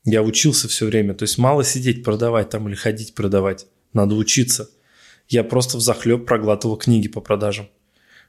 Я 0.06 0.24
учился 0.24 0.68
все 0.68 0.86
время. 0.86 1.14
То 1.14 1.24
есть 1.24 1.38
мало 1.38 1.64
сидеть 1.64 2.04
продавать 2.04 2.50
там 2.50 2.68
или 2.68 2.76
ходить 2.76 3.14
продавать. 3.14 3.68
Надо 3.94 4.16
учиться. 4.16 4.70
Я 5.28 5.44
просто 5.44 5.78
в 5.78 5.82
захлеб 5.82 6.26
проглатывал 6.26 6.78
книги 6.78 7.08
по 7.08 7.22
продажам. 7.22 7.68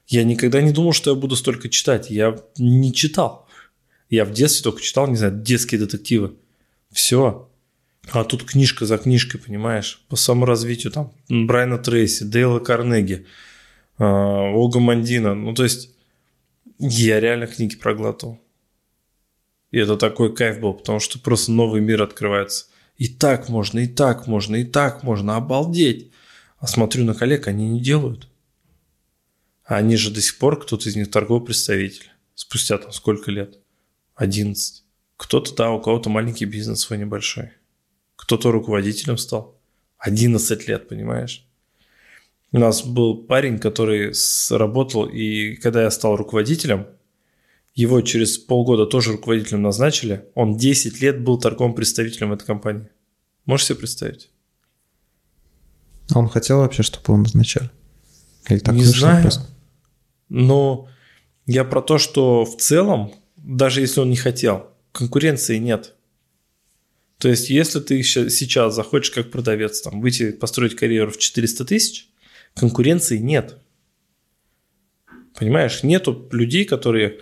Я 0.07 0.23
никогда 0.23 0.61
не 0.61 0.71
думал, 0.71 0.93
что 0.93 1.11
я 1.11 1.15
буду 1.15 1.35
столько 1.35 1.69
читать. 1.69 2.09
Я 2.09 2.39
не 2.57 2.93
читал. 2.93 3.47
Я 4.09 4.25
в 4.25 4.31
детстве 4.31 4.63
только 4.63 4.81
читал, 4.81 5.07
не 5.07 5.15
знаю, 5.15 5.33
детские 5.33 5.79
детективы. 5.79 6.33
Все. 6.91 7.49
А 8.11 8.23
тут 8.25 8.43
книжка 8.43 8.85
за 8.85 8.97
книжкой, 8.97 9.39
понимаешь? 9.39 10.03
По 10.09 10.15
саморазвитию 10.15 10.91
там 10.91 11.13
Брайана 11.29 11.77
Трейси, 11.77 12.25
Дейла 12.25 12.59
Карнеги, 12.59 13.25
Ога 13.97 14.79
Мандина. 14.79 15.35
Ну, 15.35 15.53
то 15.53 15.63
есть 15.63 15.91
я 16.79 17.19
реально 17.19 17.47
книги 17.47 17.75
проглатывал. 17.75 18.39
И 19.71 19.77
это 19.77 19.97
такой 19.97 20.35
кайф 20.35 20.59
был, 20.59 20.73
потому 20.73 20.99
что 20.99 21.19
просто 21.19 21.51
новый 21.51 21.81
мир 21.81 22.01
открывается. 22.01 22.67
И 22.95 23.07
так 23.07 23.49
можно, 23.49 23.79
и 23.79 23.87
так 23.87 24.27
можно, 24.27 24.55
и 24.55 24.63
так 24.63 25.03
можно, 25.03 25.35
обалдеть. 25.35 26.11
А 26.59 26.67
смотрю 26.67 27.03
на 27.05 27.13
коллег, 27.13 27.47
они 27.47 27.67
не 27.67 27.81
делают. 27.81 28.29
Они 29.63 29.95
же 29.95 30.11
до 30.11 30.21
сих 30.21 30.37
пор, 30.37 30.59
кто-то 30.59 30.87
из 30.87 30.95
них 30.95 31.09
торговый 31.09 31.45
представитель. 31.45 32.11
Спустя 32.35 32.77
там 32.77 32.91
сколько 32.91 33.31
лет? 33.31 33.59
11. 34.15 34.83
Кто-то, 35.17 35.55
да, 35.55 35.71
у 35.71 35.81
кого-то 35.81 36.09
маленький 36.09 36.45
бизнес 36.45 36.81
свой 36.81 36.99
небольшой. 36.99 37.51
Кто-то 38.15 38.51
руководителем 38.51 39.17
стал. 39.17 39.59
11 39.97 40.67
лет, 40.67 40.87
понимаешь? 40.87 41.47
У 42.53 42.59
нас 42.59 42.85
был 42.85 43.17
парень, 43.17 43.59
который 43.59 44.13
работал, 44.49 45.05
и 45.05 45.55
когда 45.55 45.81
я 45.81 45.91
стал 45.91 46.15
руководителем– 46.15 46.87
его 47.75 48.01
через 48.01 48.37
полгода 48.37 48.85
тоже 48.85 49.13
руководителем 49.13 49.63
назначили. 49.63 50.25
Он 50.35 50.57
10 50.57 51.01
лет 51.01 51.23
был 51.23 51.39
торговым 51.39 51.73
представителем 51.73 52.31
этой 52.31 52.45
компании. 52.45 52.89
Можешь 53.45 53.67
себе 53.67 53.79
представить? 53.79 54.29
А 56.13 56.19
он 56.19 56.29
хотел 56.29 56.59
вообще, 56.59 56.83
чтобы 56.83 57.05
его 57.07 57.17
назначали? 57.17 57.71
Или 58.47 58.59
так 58.59 58.75
Не 58.75 58.83
знаю. 58.83 59.23
Просто? 59.23 59.47
Но 60.29 60.87
я 61.47 61.63
про 61.63 61.81
то, 61.81 61.97
что 61.97 62.45
в 62.45 62.57
целом, 62.57 63.11
даже 63.37 63.81
если 63.81 64.01
он 64.01 64.09
не 64.09 64.17
хотел, 64.17 64.67
конкуренции 64.91 65.57
нет. 65.57 65.95
То 67.17 67.29
есть, 67.29 67.49
если 67.49 67.79
ты 67.79 68.03
сейчас 68.03 68.75
захочешь 68.75 69.11
как 69.11 69.31
продавец 69.31 69.81
там, 69.81 70.01
выйти 70.01 70.31
построить 70.31 70.75
карьеру 70.75 71.11
в 71.11 71.17
400 71.17 71.65
тысяч, 71.65 72.09
конкуренции 72.55 73.17
нет. 73.17 73.57
Понимаешь, 75.37 75.83
нету 75.83 76.27
людей, 76.31 76.65
которые 76.65 77.19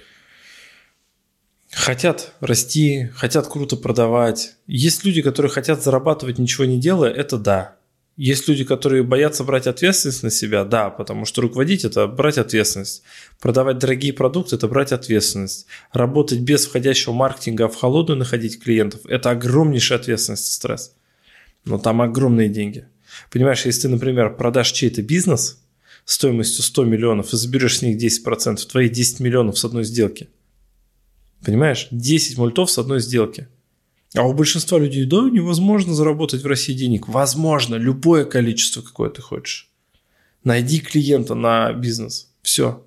хотят 1.72 2.34
расти, 2.39 3.10
хотят 3.15 3.48
круто 3.48 3.78
продавать. 3.78 4.56
Есть 4.67 5.06
люди, 5.06 5.22
которые 5.22 5.52
хотят 5.52 5.82
зарабатывать, 5.82 6.38
ничего 6.38 6.65
не 6.65 6.80
делая, 6.80 7.12
это 7.12 7.38
да. 7.38 7.78
Есть 8.17 8.48
люди, 8.50 8.65
которые 8.65 9.04
боятся 9.04 9.44
брать 9.44 9.67
ответственность 9.67 10.22
на 10.22 10.30
себя, 10.30 10.65
да, 10.65 10.89
потому 10.89 11.26
что 11.26 11.41
руководить– 11.41 11.86
это 11.86 12.08
брать 12.08 12.38
ответственность. 12.38 13.04
Продавать 13.39 13.80
дорогие 13.80 14.12
продукты– 14.12 14.56
это 14.58 14.67
брать 14.67 14.91
ответственность. 14.91 15.65
Работать 15.94 16.39
без 16.39 16.67
входящего 16.67 17.13
маркетинга, 17.13 17.65
а 17.65 17.70
в 17.70 17.76
холодную 17.76 18.17
находить 18.20 18.62
клиентов– 18.62 19.02
это 19.08 19.32
огромнейшая 19.32 19.98
ответственность 19.98 20.50
и 20.50 20.52
стресс. 20.52 20.94
Но 21.63 21.80
там 21.80 22.02
огромные 22.02 22.50
деньги. 22.50 22.88
Понимаешь, 23.30 23.65
если 23.65 23.84
ты, 23.84 23.89
например, 23.89 24.36
продашь 24.36 24.71
чей-то 24.71 25.02
бизнес 25.02 25.62
стоимостью 26.06 26.63
100 26.63 26.86
миллионов 26.86 27.34
и 27.34 27.38
заберешь 27.38 27.78
с 27.78 27.82
них 27.82 27.97
10%, 27.97 28.65
твои 28.67 28.89
10 28.89 29.19
миллионов 29.19 29.58
с 29.58 29.65
одной 29.65 29.84
сделки– 29.84 30.30
Понимаешь? 31.43 31.88
10 31.91 32.38
мультов 32.38 32.69
с 32.69 32.78
одной 32.78 33.00
сделки. 33.00 33.47
А 34.15 34.28
у 34.28 34.34
большинства 34.34 34.78
людей, 34.78 35.06
да, 35.06 35.30
невозможно 35.30 35.93
заработать 35.93 36.43
в 36.43 36.47
России 36.47 36.74
денег. 36.74 37.08
Возможно, 37.08 37.76
любое 37.76 38.26
количество, 38.26 38.82
какое 38.82 39.10
ты 39.10 39.21
хочешь. 39.21 39.69
Найди 40.43 40.80
клиента 40.80 41.34
на 41.34 41.71
бизнес. 41.74 42.30
Все. 42.41 42.86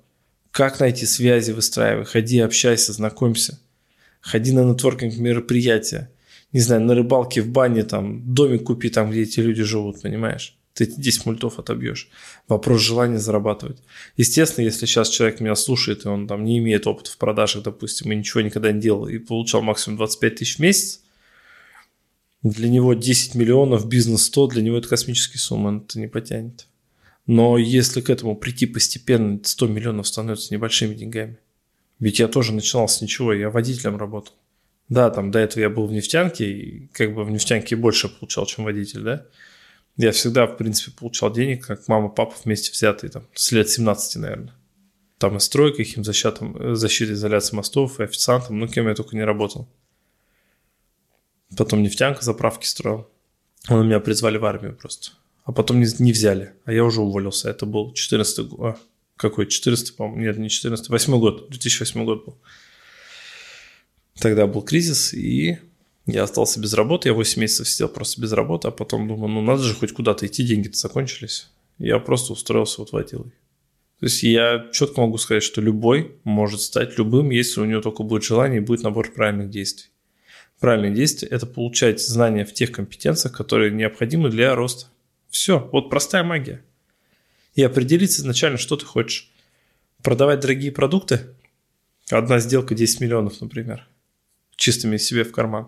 Как 0.51 0.79
найти 0.79 1.05
связи, 1.05 1.51
выстраивай. 1.51 2.05
Ходи, 2.05 2.39
общайся, 2.39 2.93
знакомься. 2.93 3.59
Ходи 4.21 4.51
на 4.51 4.63
нетворкинг 4.63 5.17
мероприятия. 5.17 6.11
Не 6.55 6.61
знаю, 6.61 6.83
на 6.83 6.95
рыбалке, 6.95 7.41
в 7.41 7.49
бане, 7.49 7.83
там, 7.83 8.33
домик 8.33 8.63
купи 8.63 8.89
там, 8.89 9.11
где 9.11 9.23
эти 9.23 9.41
люди 9.41 9.61
живут, 9.63 10.01
понимаешь? 10.01 10.57
ты 10.73 10.85
эти 10.85 10.97
10 10.99 11.25
мультов 11.25 11.59
отобьешь. 11.59 12.09
Вопрос 12.47 12.79
желания 12.81 13.17
зарабатывать. 13.17 13.77
Естественно, 14.15 14.63
если 14.63 14.85
сейчас 14.85 15.09
человек 15.09 15.41
меня 15.41 15.55
слушает, 15.55 16.05
и 16.05 16.07
он 16.07 16.27
там 16.27 16.45
не 16.45 16.59
имеет 16.59 16.87
опыта 16.87 17.11
в 17.11 17.17
продажах, 17.17 17.63
допустим, 17.63 18.09
и 18.09 18.15
ничего 18.15 18.39
никогда 18.39 18.71
не 18.71 18.79
делал, 18.79 19.05
и 19.05 19.17
получал 19.17 19.61
максимум 19.63 19.97
25 19.97 20.35
тысяч 20.35 20.55
в 20.55 20.59
месяц, 20.59 21.01
для 22.41 22.69
него 22.69 22.93
10 22.93 23.35
миллионов, 23.35 23.89
бизнес 23.89 24.23
100, 24.23 24.47
для 24.47 24.61
него 24.61 24.77
это 24.77 24.87
космические 24.87 25.39
суммы, 25.41 25.67
он 25.67 25.77
это 25.79 25.99
не 25.99 26.07
потянет. 26.07 26.67
Но 27.27 27.57
если 27.57 27.99
к 27.99 28.09
этому 28.09 28.37
прийти 28.37 28.65
постепенно, 28.65 29.41
100 29.43 29.67
миллионов 29.67 30.07
становятся 30.07 30.53
небольшими 30.53 30.93
деньгами. 30.93 31.37
Ведь 31.99 32.19
я 32.19 32.29
тоже 32.29 32.53
начинал 32.53 32.87
с 32.87 33.01
ничего, 33.01 33.33
я 33.33 33.49
водителем 33.49 33.97
работал. 33.97 34.35
Да, 34.89 35.09
там 35.09 35.31
до 35.31 35.39
этого 35.39 35.61
я 35.61 35.69
был 35.69 35.87
в 35.87 35.91
нефтянке, 35.91 36.45
и 36.45 36.87
как 36.87 37.13
бы 37.13 37.23
в 37.23 37.31
нефтянке 37.31 37.75
больше 37.75 38.07
получал, 38.07 38.45
чем 38.45 38.65
водитель, 38.65 39.01
да. 39.01 39.25
Я 39.97 40.11
всегда, 40.11 40.45
в 40.45 40.57
принципе, 40.57 40.91
получал 40.97 41.31
денег, 41.31 41.65
как 41.65 41.87
мама, 41.87 42.09
папа 42.09 42.35
вместе 42.43 42.71
взятые, 42.71 43.09
там, 43.09 43.23
с 43.33 43.51
лет 43.51 43.69
17, 43.69 44.21
наверное. 44.21 44.53
Там 45.17 45.37
и 45.37 45.39
стройка, 45.39 45.81
и 45.81 45.85
химзащитом, 45.85 46.75
защитой 46.75 47.13
изоляции 47.13 47.55
мостов, 47.55 47.99
и 47.99 48.03
официантом, 48.03 48.59
ну, 48.59 48.67
кем 48.67 48.87
я 48.87 48.95
только 48.95 49.15
не 49.15 49.23
работал. 49.23 49.67
Потом 51.57 51.81
нефтянка, 51.81 52.23
заправки 52.23 52.65
строил. 52.65 53.07
Он 53.69 53.85
меня 53.85 53.99
призвали 53.99 54.37
в 54.37 54.45
армию 54.45 54.75
просто. 54.75 55.11
А 55.45 55.51
потом 55.51 55.79
не, 55.79 55.87
не 55.99 56.11
взяли, 56.11 56.53
а 56.65 56.73
я 56.73 56.83
уже 56.83 57.01
уволился. 57.01 57.49
Это 57.49 57.65
был 57.65 57.93
14 57.93 58.47
год. 58.47 58.59
А, 58.59 58.77
какой? 59.15 59.47
14 59.47 59.95
по-моему. 59.95 60.21
Нет, 60.21 60.37
не 60.37 60.49
14 60.49 60.89
8 60.89 61.19
год. 61.19 61.49
2008 61.49 62.03
год 62.03 62.25
был. 62.25 62.37
Тогда 64.19 64.47
был 64.47 64.61
кризис, 64.61 65.13
и 65.13 65.57
я 66.05 66.23
остался 66.23 66.59
без 66.59 66.73
работы. 66.73 67.09
Я 67.09 67.13
8 67.13 67.41
месяцев 67.41 67.69
сидел 67.69 67.89
просто 67.89 68.21
без 68.21 68.31
работы, 68.31 68.67
а 68.67 68.71
потом 68.71 69.07
думаю, 69.07 69.27
ну 69.27 69.41
надо 69.41 69.63
же 69.63 69.75
хоть 69.75 69.91
куда-то 69.91 70.25
идти, 70.25 70.43
деньги-то 70.43 70.77
закончились. 70.77 71.49
Я 71.77 71.99
просто 71.99 72.33
устроился 72.33 72.81
вот 72.81 72.91
водилой. 72.91 73.31
То 73.99 74.05
есть 74.05 74.23
я 74.23 74.67
четко 74.73 75.01
могу 75.01 75.17
сказать, 75.17 75.43
что 75.43 75.61
любой 75.61 76.15
может 76.23 76.61
стать 76.61 76.97
любым, 76.97 77.29
если 77.29 77.61
у 77.61 77.65
него 77.65 77.81
только 77.81 78.03
будет 78.03 78.23
желание 78.23 78.61
и 78.61 78.63
будет 78.63 78.83
набор 78.83 79.11
правильных 79.11 79.49
действий. 79.49 79.89
Правильные 80.59 80.93
действия– 80.93 81.27
это 81.31 81.45
получать 81.45 82.01
знания 82.01 82.45
в 82.45 82.53
тех 82.53 82.71
компетенциях, 82.71 83.35
которые 83.35 83.71
необходимы 83.71 84.29
для 84.29 84.55
роста. 84.55 84.87
Все, 85.29 85.69
вот 85.71 85.89
простая 85.89 86.23
магия. 86.23 86.63
И 87.55 87.63
определиться 87.63 88.21
изначально, 88.21 88.57
что 88.57 88.77
ты 88.77 88.85
хочешь. 88.85 89.31
Продавать 90.01 90.39
дорогие 90.39 90.71
продукты? 90.71 91.21
Одна 92.09 92.39
сделка 92.39 92.75
10 92.75 93.01
миллионов, 93.01 93.41
например. 93.41 93.87
Чистыми 94.65 94.97
себе 94.97 95.23
в 95.23 95.31
карман. 95.31 95.67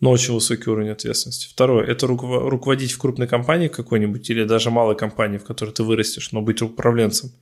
Но 0.00 0.10
очень 0.10 0.34
высокий 0.34 0.68
уровень 0.68 0.90
ответственности. 0.90 1.48
Второе– 1.48 1.86
это 1.86 2.06
руководить 2.06 2.92
в 2.92 2.98
крупной 2.98 3.26
компании 3.26 3.68
какой-нибудь 3.68 4.28
или 4.28 4.44
даже 4.44 4.70
малой 4.70 4.98
компании, 4.98 5.38
в 5.38 5.44
которой 5.44 5.70
ты 5.70 5.82
вырастешь, 5.82 6.30
но 6.30 6.42
быть 6.42 6.60
управленцем 6.60 7.32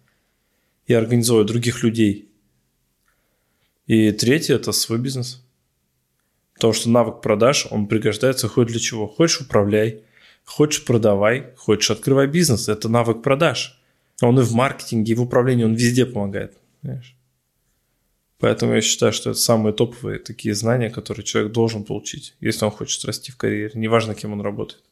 и 0.86 0.94
организовывать 0.94 1.48
других 1.48 1.82
людей. 1.82 2.28
И 3.88 4.12
третье– 4.12 4.54
это 4.56 4.70
свой 4.70 5.00
бизнес. 5.00 5.44
Потому 6.54 6.72
что 6.72 6.88
навык 6.88 7.20
продаж, 7.20 7.66
он 7.72 7.88
пригождается 7.88 8.46
хоть 8.46 8.68
для 8.68 8.78
чего. 8.78 9.08
Хочешь– 9.08 9.40
управляй, 9.40 10.04
хочешь– 10.44 10.84
продавай, 10.86 11.52
хочешь– 11.56 11.90
открывай 11.90 12.28
бизнес. 12.28 12.68
Это 12.68 12.88
навык 12.88 13.22
продаж. 13.22 13.82
Он 14.22 14.38
и 14.38 14.44
в 14.44 14.52
маркетинге, 14.52 15.14
и 15.14 15.16
в 15.16 15.22
управлении, 15.22 15.64
он 15.64 15.74
везде 15.74 16.06
помогает. 16.06 16.56
Понимаешь? 16.80 17.16
Поэтому 18.40 18.74
я 18.74 18.80
считаю, 18.80 19.12
что 19.12 19.30
это 19.30 19.38
самые 19.38 19.74
топовые 19.74 20.18
такие 20.18 20.54
знания, 20.54 20.88
которые 20.88 21.24
человек 21.24 21.52
должен 21.52 21.84
получить, 21.84 22.34
если 22.40 22.64
он 22.64 22.70
хочет 22.70 23.04
расти 23.04 23.30
в 23.30 23.36
карьере, 23.36 23.72
неважно, 23.74 24.14
кем 24.14 24.32
он 24.32 24.40
работает. 24.40 24.82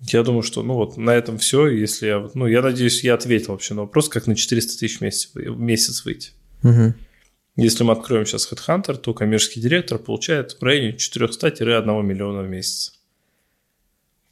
Я 0.00 0.22
думаю, 0.24 0.42
что 0.42 0.62
ну 0.62 0.74
вот 0.74 0.96
на 0.96 1.10
этом 1.10 1.38
все. 1.38 1.68
Если 1.68 2.06
я, 2.06 2.28
ну, 2.34 2.46
я 2.46 2.60
надеюсь, 2.60 3.04
я 3.04 3.14
ответил 3.14 3.52
вообще 3.52 3.74
на 3.74 3.82
вопрос, 3.82 4.08
как 4.08 4.26
на 4.26 4.34
400 4.34 4.78
тысяч 4.78 4.98
в 4.98 5.00
месяц, 5.02 5.30
в 5.32 5.60
месяц 5.60 6.04
выйти. 6.04 6.30
Угу. 6.64 6.94
Если 7.56 7.84
мы 7.84 7.92
откроем 7.92 8.26
сейчас 8.26 8.50
HeadHunter, 8.50 8.96
то 8.96 9.14
коммерческий 9.14 9.60
директор 9.60 9.98
получает 9.98 10.52
в 10.52 10.62
районе 10.62 10.96
400-1 10.96 12.02
миллиона 12.02 12.42
в 12.42 12.48
месяц. 12.48 12.98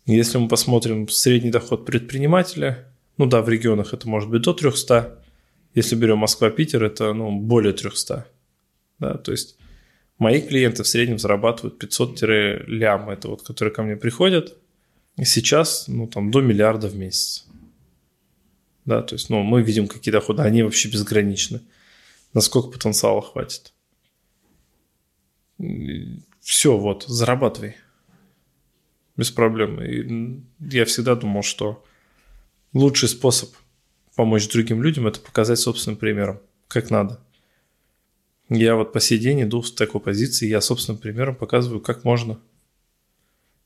Если 0.07 0.39
мы 0.39 0.49
посмотрим 0.49 1.09
средний 1.09 1.51
доход 1.51 1.85
предпринимателя, 1.85 2.93
ну 3.17 3.27
да, 3.27 3.43
в 3.43 3.49
регионах 3.49 3.93
это 3.93 4.09
может 4.09 4.31
быть 4.31 4.43
до 4.43 4.55
300, 4.55 5.20
если 5.75 5.97
берем 5.97 6.19
Москва-Питер, 6.19 6.85
это 6.85 7.13
ну, 7.13 7.39
более 7.39 7.73
300. 7.73 8.27
Да, 8.99 9.15
то 9.15 9.33
есть 9.33 9.57
мои 10.19 10.41
клиенты 10.41 10.83
в 10.83 10.89
среднем 10.89 11.19
зарабатывают 11.19 11.83
500-лям, 11.83 13.11
это 13.11 13.29
вот, 13.29 13.43
которые 13.43 13.73
ко 13.73 13.83
мне 13.83 13.97
приходят, 13.97 14.57
и 15.17 15.25
сейчас, 15.25 15.89
ну, 15.89 16.07
там, 16.07 16.31
до 16.31 16.41
миллиарда 16.41 16.89
в 16.89 16.97
месяц. 16.97 17.47
Да, 18.85 19.03
то 19.03 19.15
есть, 19.15 19.31
ну, 19.31 19.43
мы 19.43 19.63
видим, 19.63 19.89
какие 19.89 20.13
доходы, 20.13 20.43
они 20.43 20.63
вообще 20.63 20.89
безграничны 20.89 21.61
насколько 22.33 22.69
потенциала 22.69 23.23
хватит. 23.23 23.73
Все, 26.41 26.77
вот, 26.77 27.05
зарабатывай. 27.05 27.77
Без 29.17 29.31
проблем. 29.31 29.83
И 29.83 30.43
я 30.75 30.85
всегда 30.85 31.15
думал, 31.15 31.43
что 31.43 31.85
лучший 32.73 33.09
способ 33.09 33.51
помочь 34.15 34.49
другим 34.49 34.83
людям– 34.83 35.07
это 35.09 35.21
показать 35.21 35.59
собственным 35.59 35.99
примером, 35.99 36.41
как 36.69 36.91
надо. 36.91 37.21
Я 38.49 38.75
вот 38.75 38.93
по 38.93 39.01
сей 39.01 39.19
день 39.19 39.43
иду 39.43 39.63
в 39.63 39.71
такой 39.71 40.01
позиции, 40.01 40.49
я 40.49 40.61
собственным 40.61 41.01
примером 41.01 41.37
показываю, 41.37 41.81
как 41.81 42.05
можно. 42.05 42.39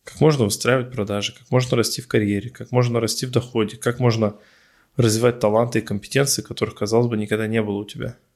Как 0.04 0.20
можно 0.20 0.44
выстраивать 0.44 0.92
продажи, 0.92 1.34
как 1.34 1.50
можно 1.50 1.76
расти 1.76 2.02
в 2.02 2.08
карьере, 2.08 2.50
как 2.50 2.70
можно 2.72 3.00
расти 3.00 3.24
в 3.24 3.30
доходе, 3.30 3.78
как 3.78 3.98
можно 3.98 4.36
развивать 4.96 5.40
таланты 5.40 5.78
и 5.78 5.82
компетенции, 5.82 6.42
которых, 6.42 6.74
казалось 6.74 7.08
бы, 7.08 7.16
никогда 7.16 7.46
не 7.46 7.62
было 7.62 7.78
у 7.78 7.84
тебя– 7.84 8.16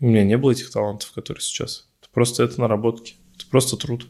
у 0.00 0.06
меня 0.06 0.24
не 0.24 0.36
было 0.36 0.50
этих 0.50 0.70
талантов, 0.70 1.12
которые 1.12 1.40
сейчас. 1.40 1.86
Это 2.00 2.10
просто 2.12 2.42
это 2.42 2.60
наработки. 2.60 3.14
Это 3.36 3.46
просто 3.46 3.76
труд. 3.76 4.06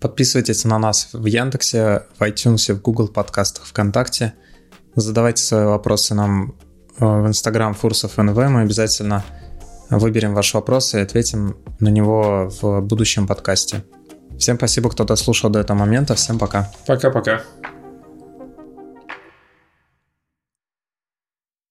Подписывайтесь 0.00 0.64
на 0.64 0.78
нас 0.78 1.10
в 1.12 1.24
Яндексе, 1.26 2.06
в 2.18 2.22
iTunes, 2.22 2.72
в 2.74 2.82
Google 2.82 3.08
подкастах, 3.08 3.66
ВКонтакте. 3.66 4.34
Задавайте 4.96 5.42
свои 5.42 5.64
вопросы 5.64 6.14
нам 6.14 6.54
э, 6.98 7.04
в 7.04 7.26
Instagram 7.26 7.74
Фурсов 7.74 8.16
НВ. 8.16 8.36
Мы 8.36 8.60
обязательно 8.62 9.24
выберем 9.90 10.34
ваш 10.34 10.54
вопрос 10.54 10.94
и 10.94 10.98
ответим 10.98 11.56
на 11.80 11.88
него 11.88 12.50
в 12.60 12.80
будущем 12.80 13.26
подкасте. 13.26 13.84
Всем 14.38 14.56
спасибо, 14.56 14.90
кто 14.90 15.04
дослушал 15.04 15.50
до 15.50 15.60
этого 15.60 15.78
момента. 15.78 16.14
Всем 16.14 16.38
пока. 16.38 16.70
Пока-пока. 16.86 17.42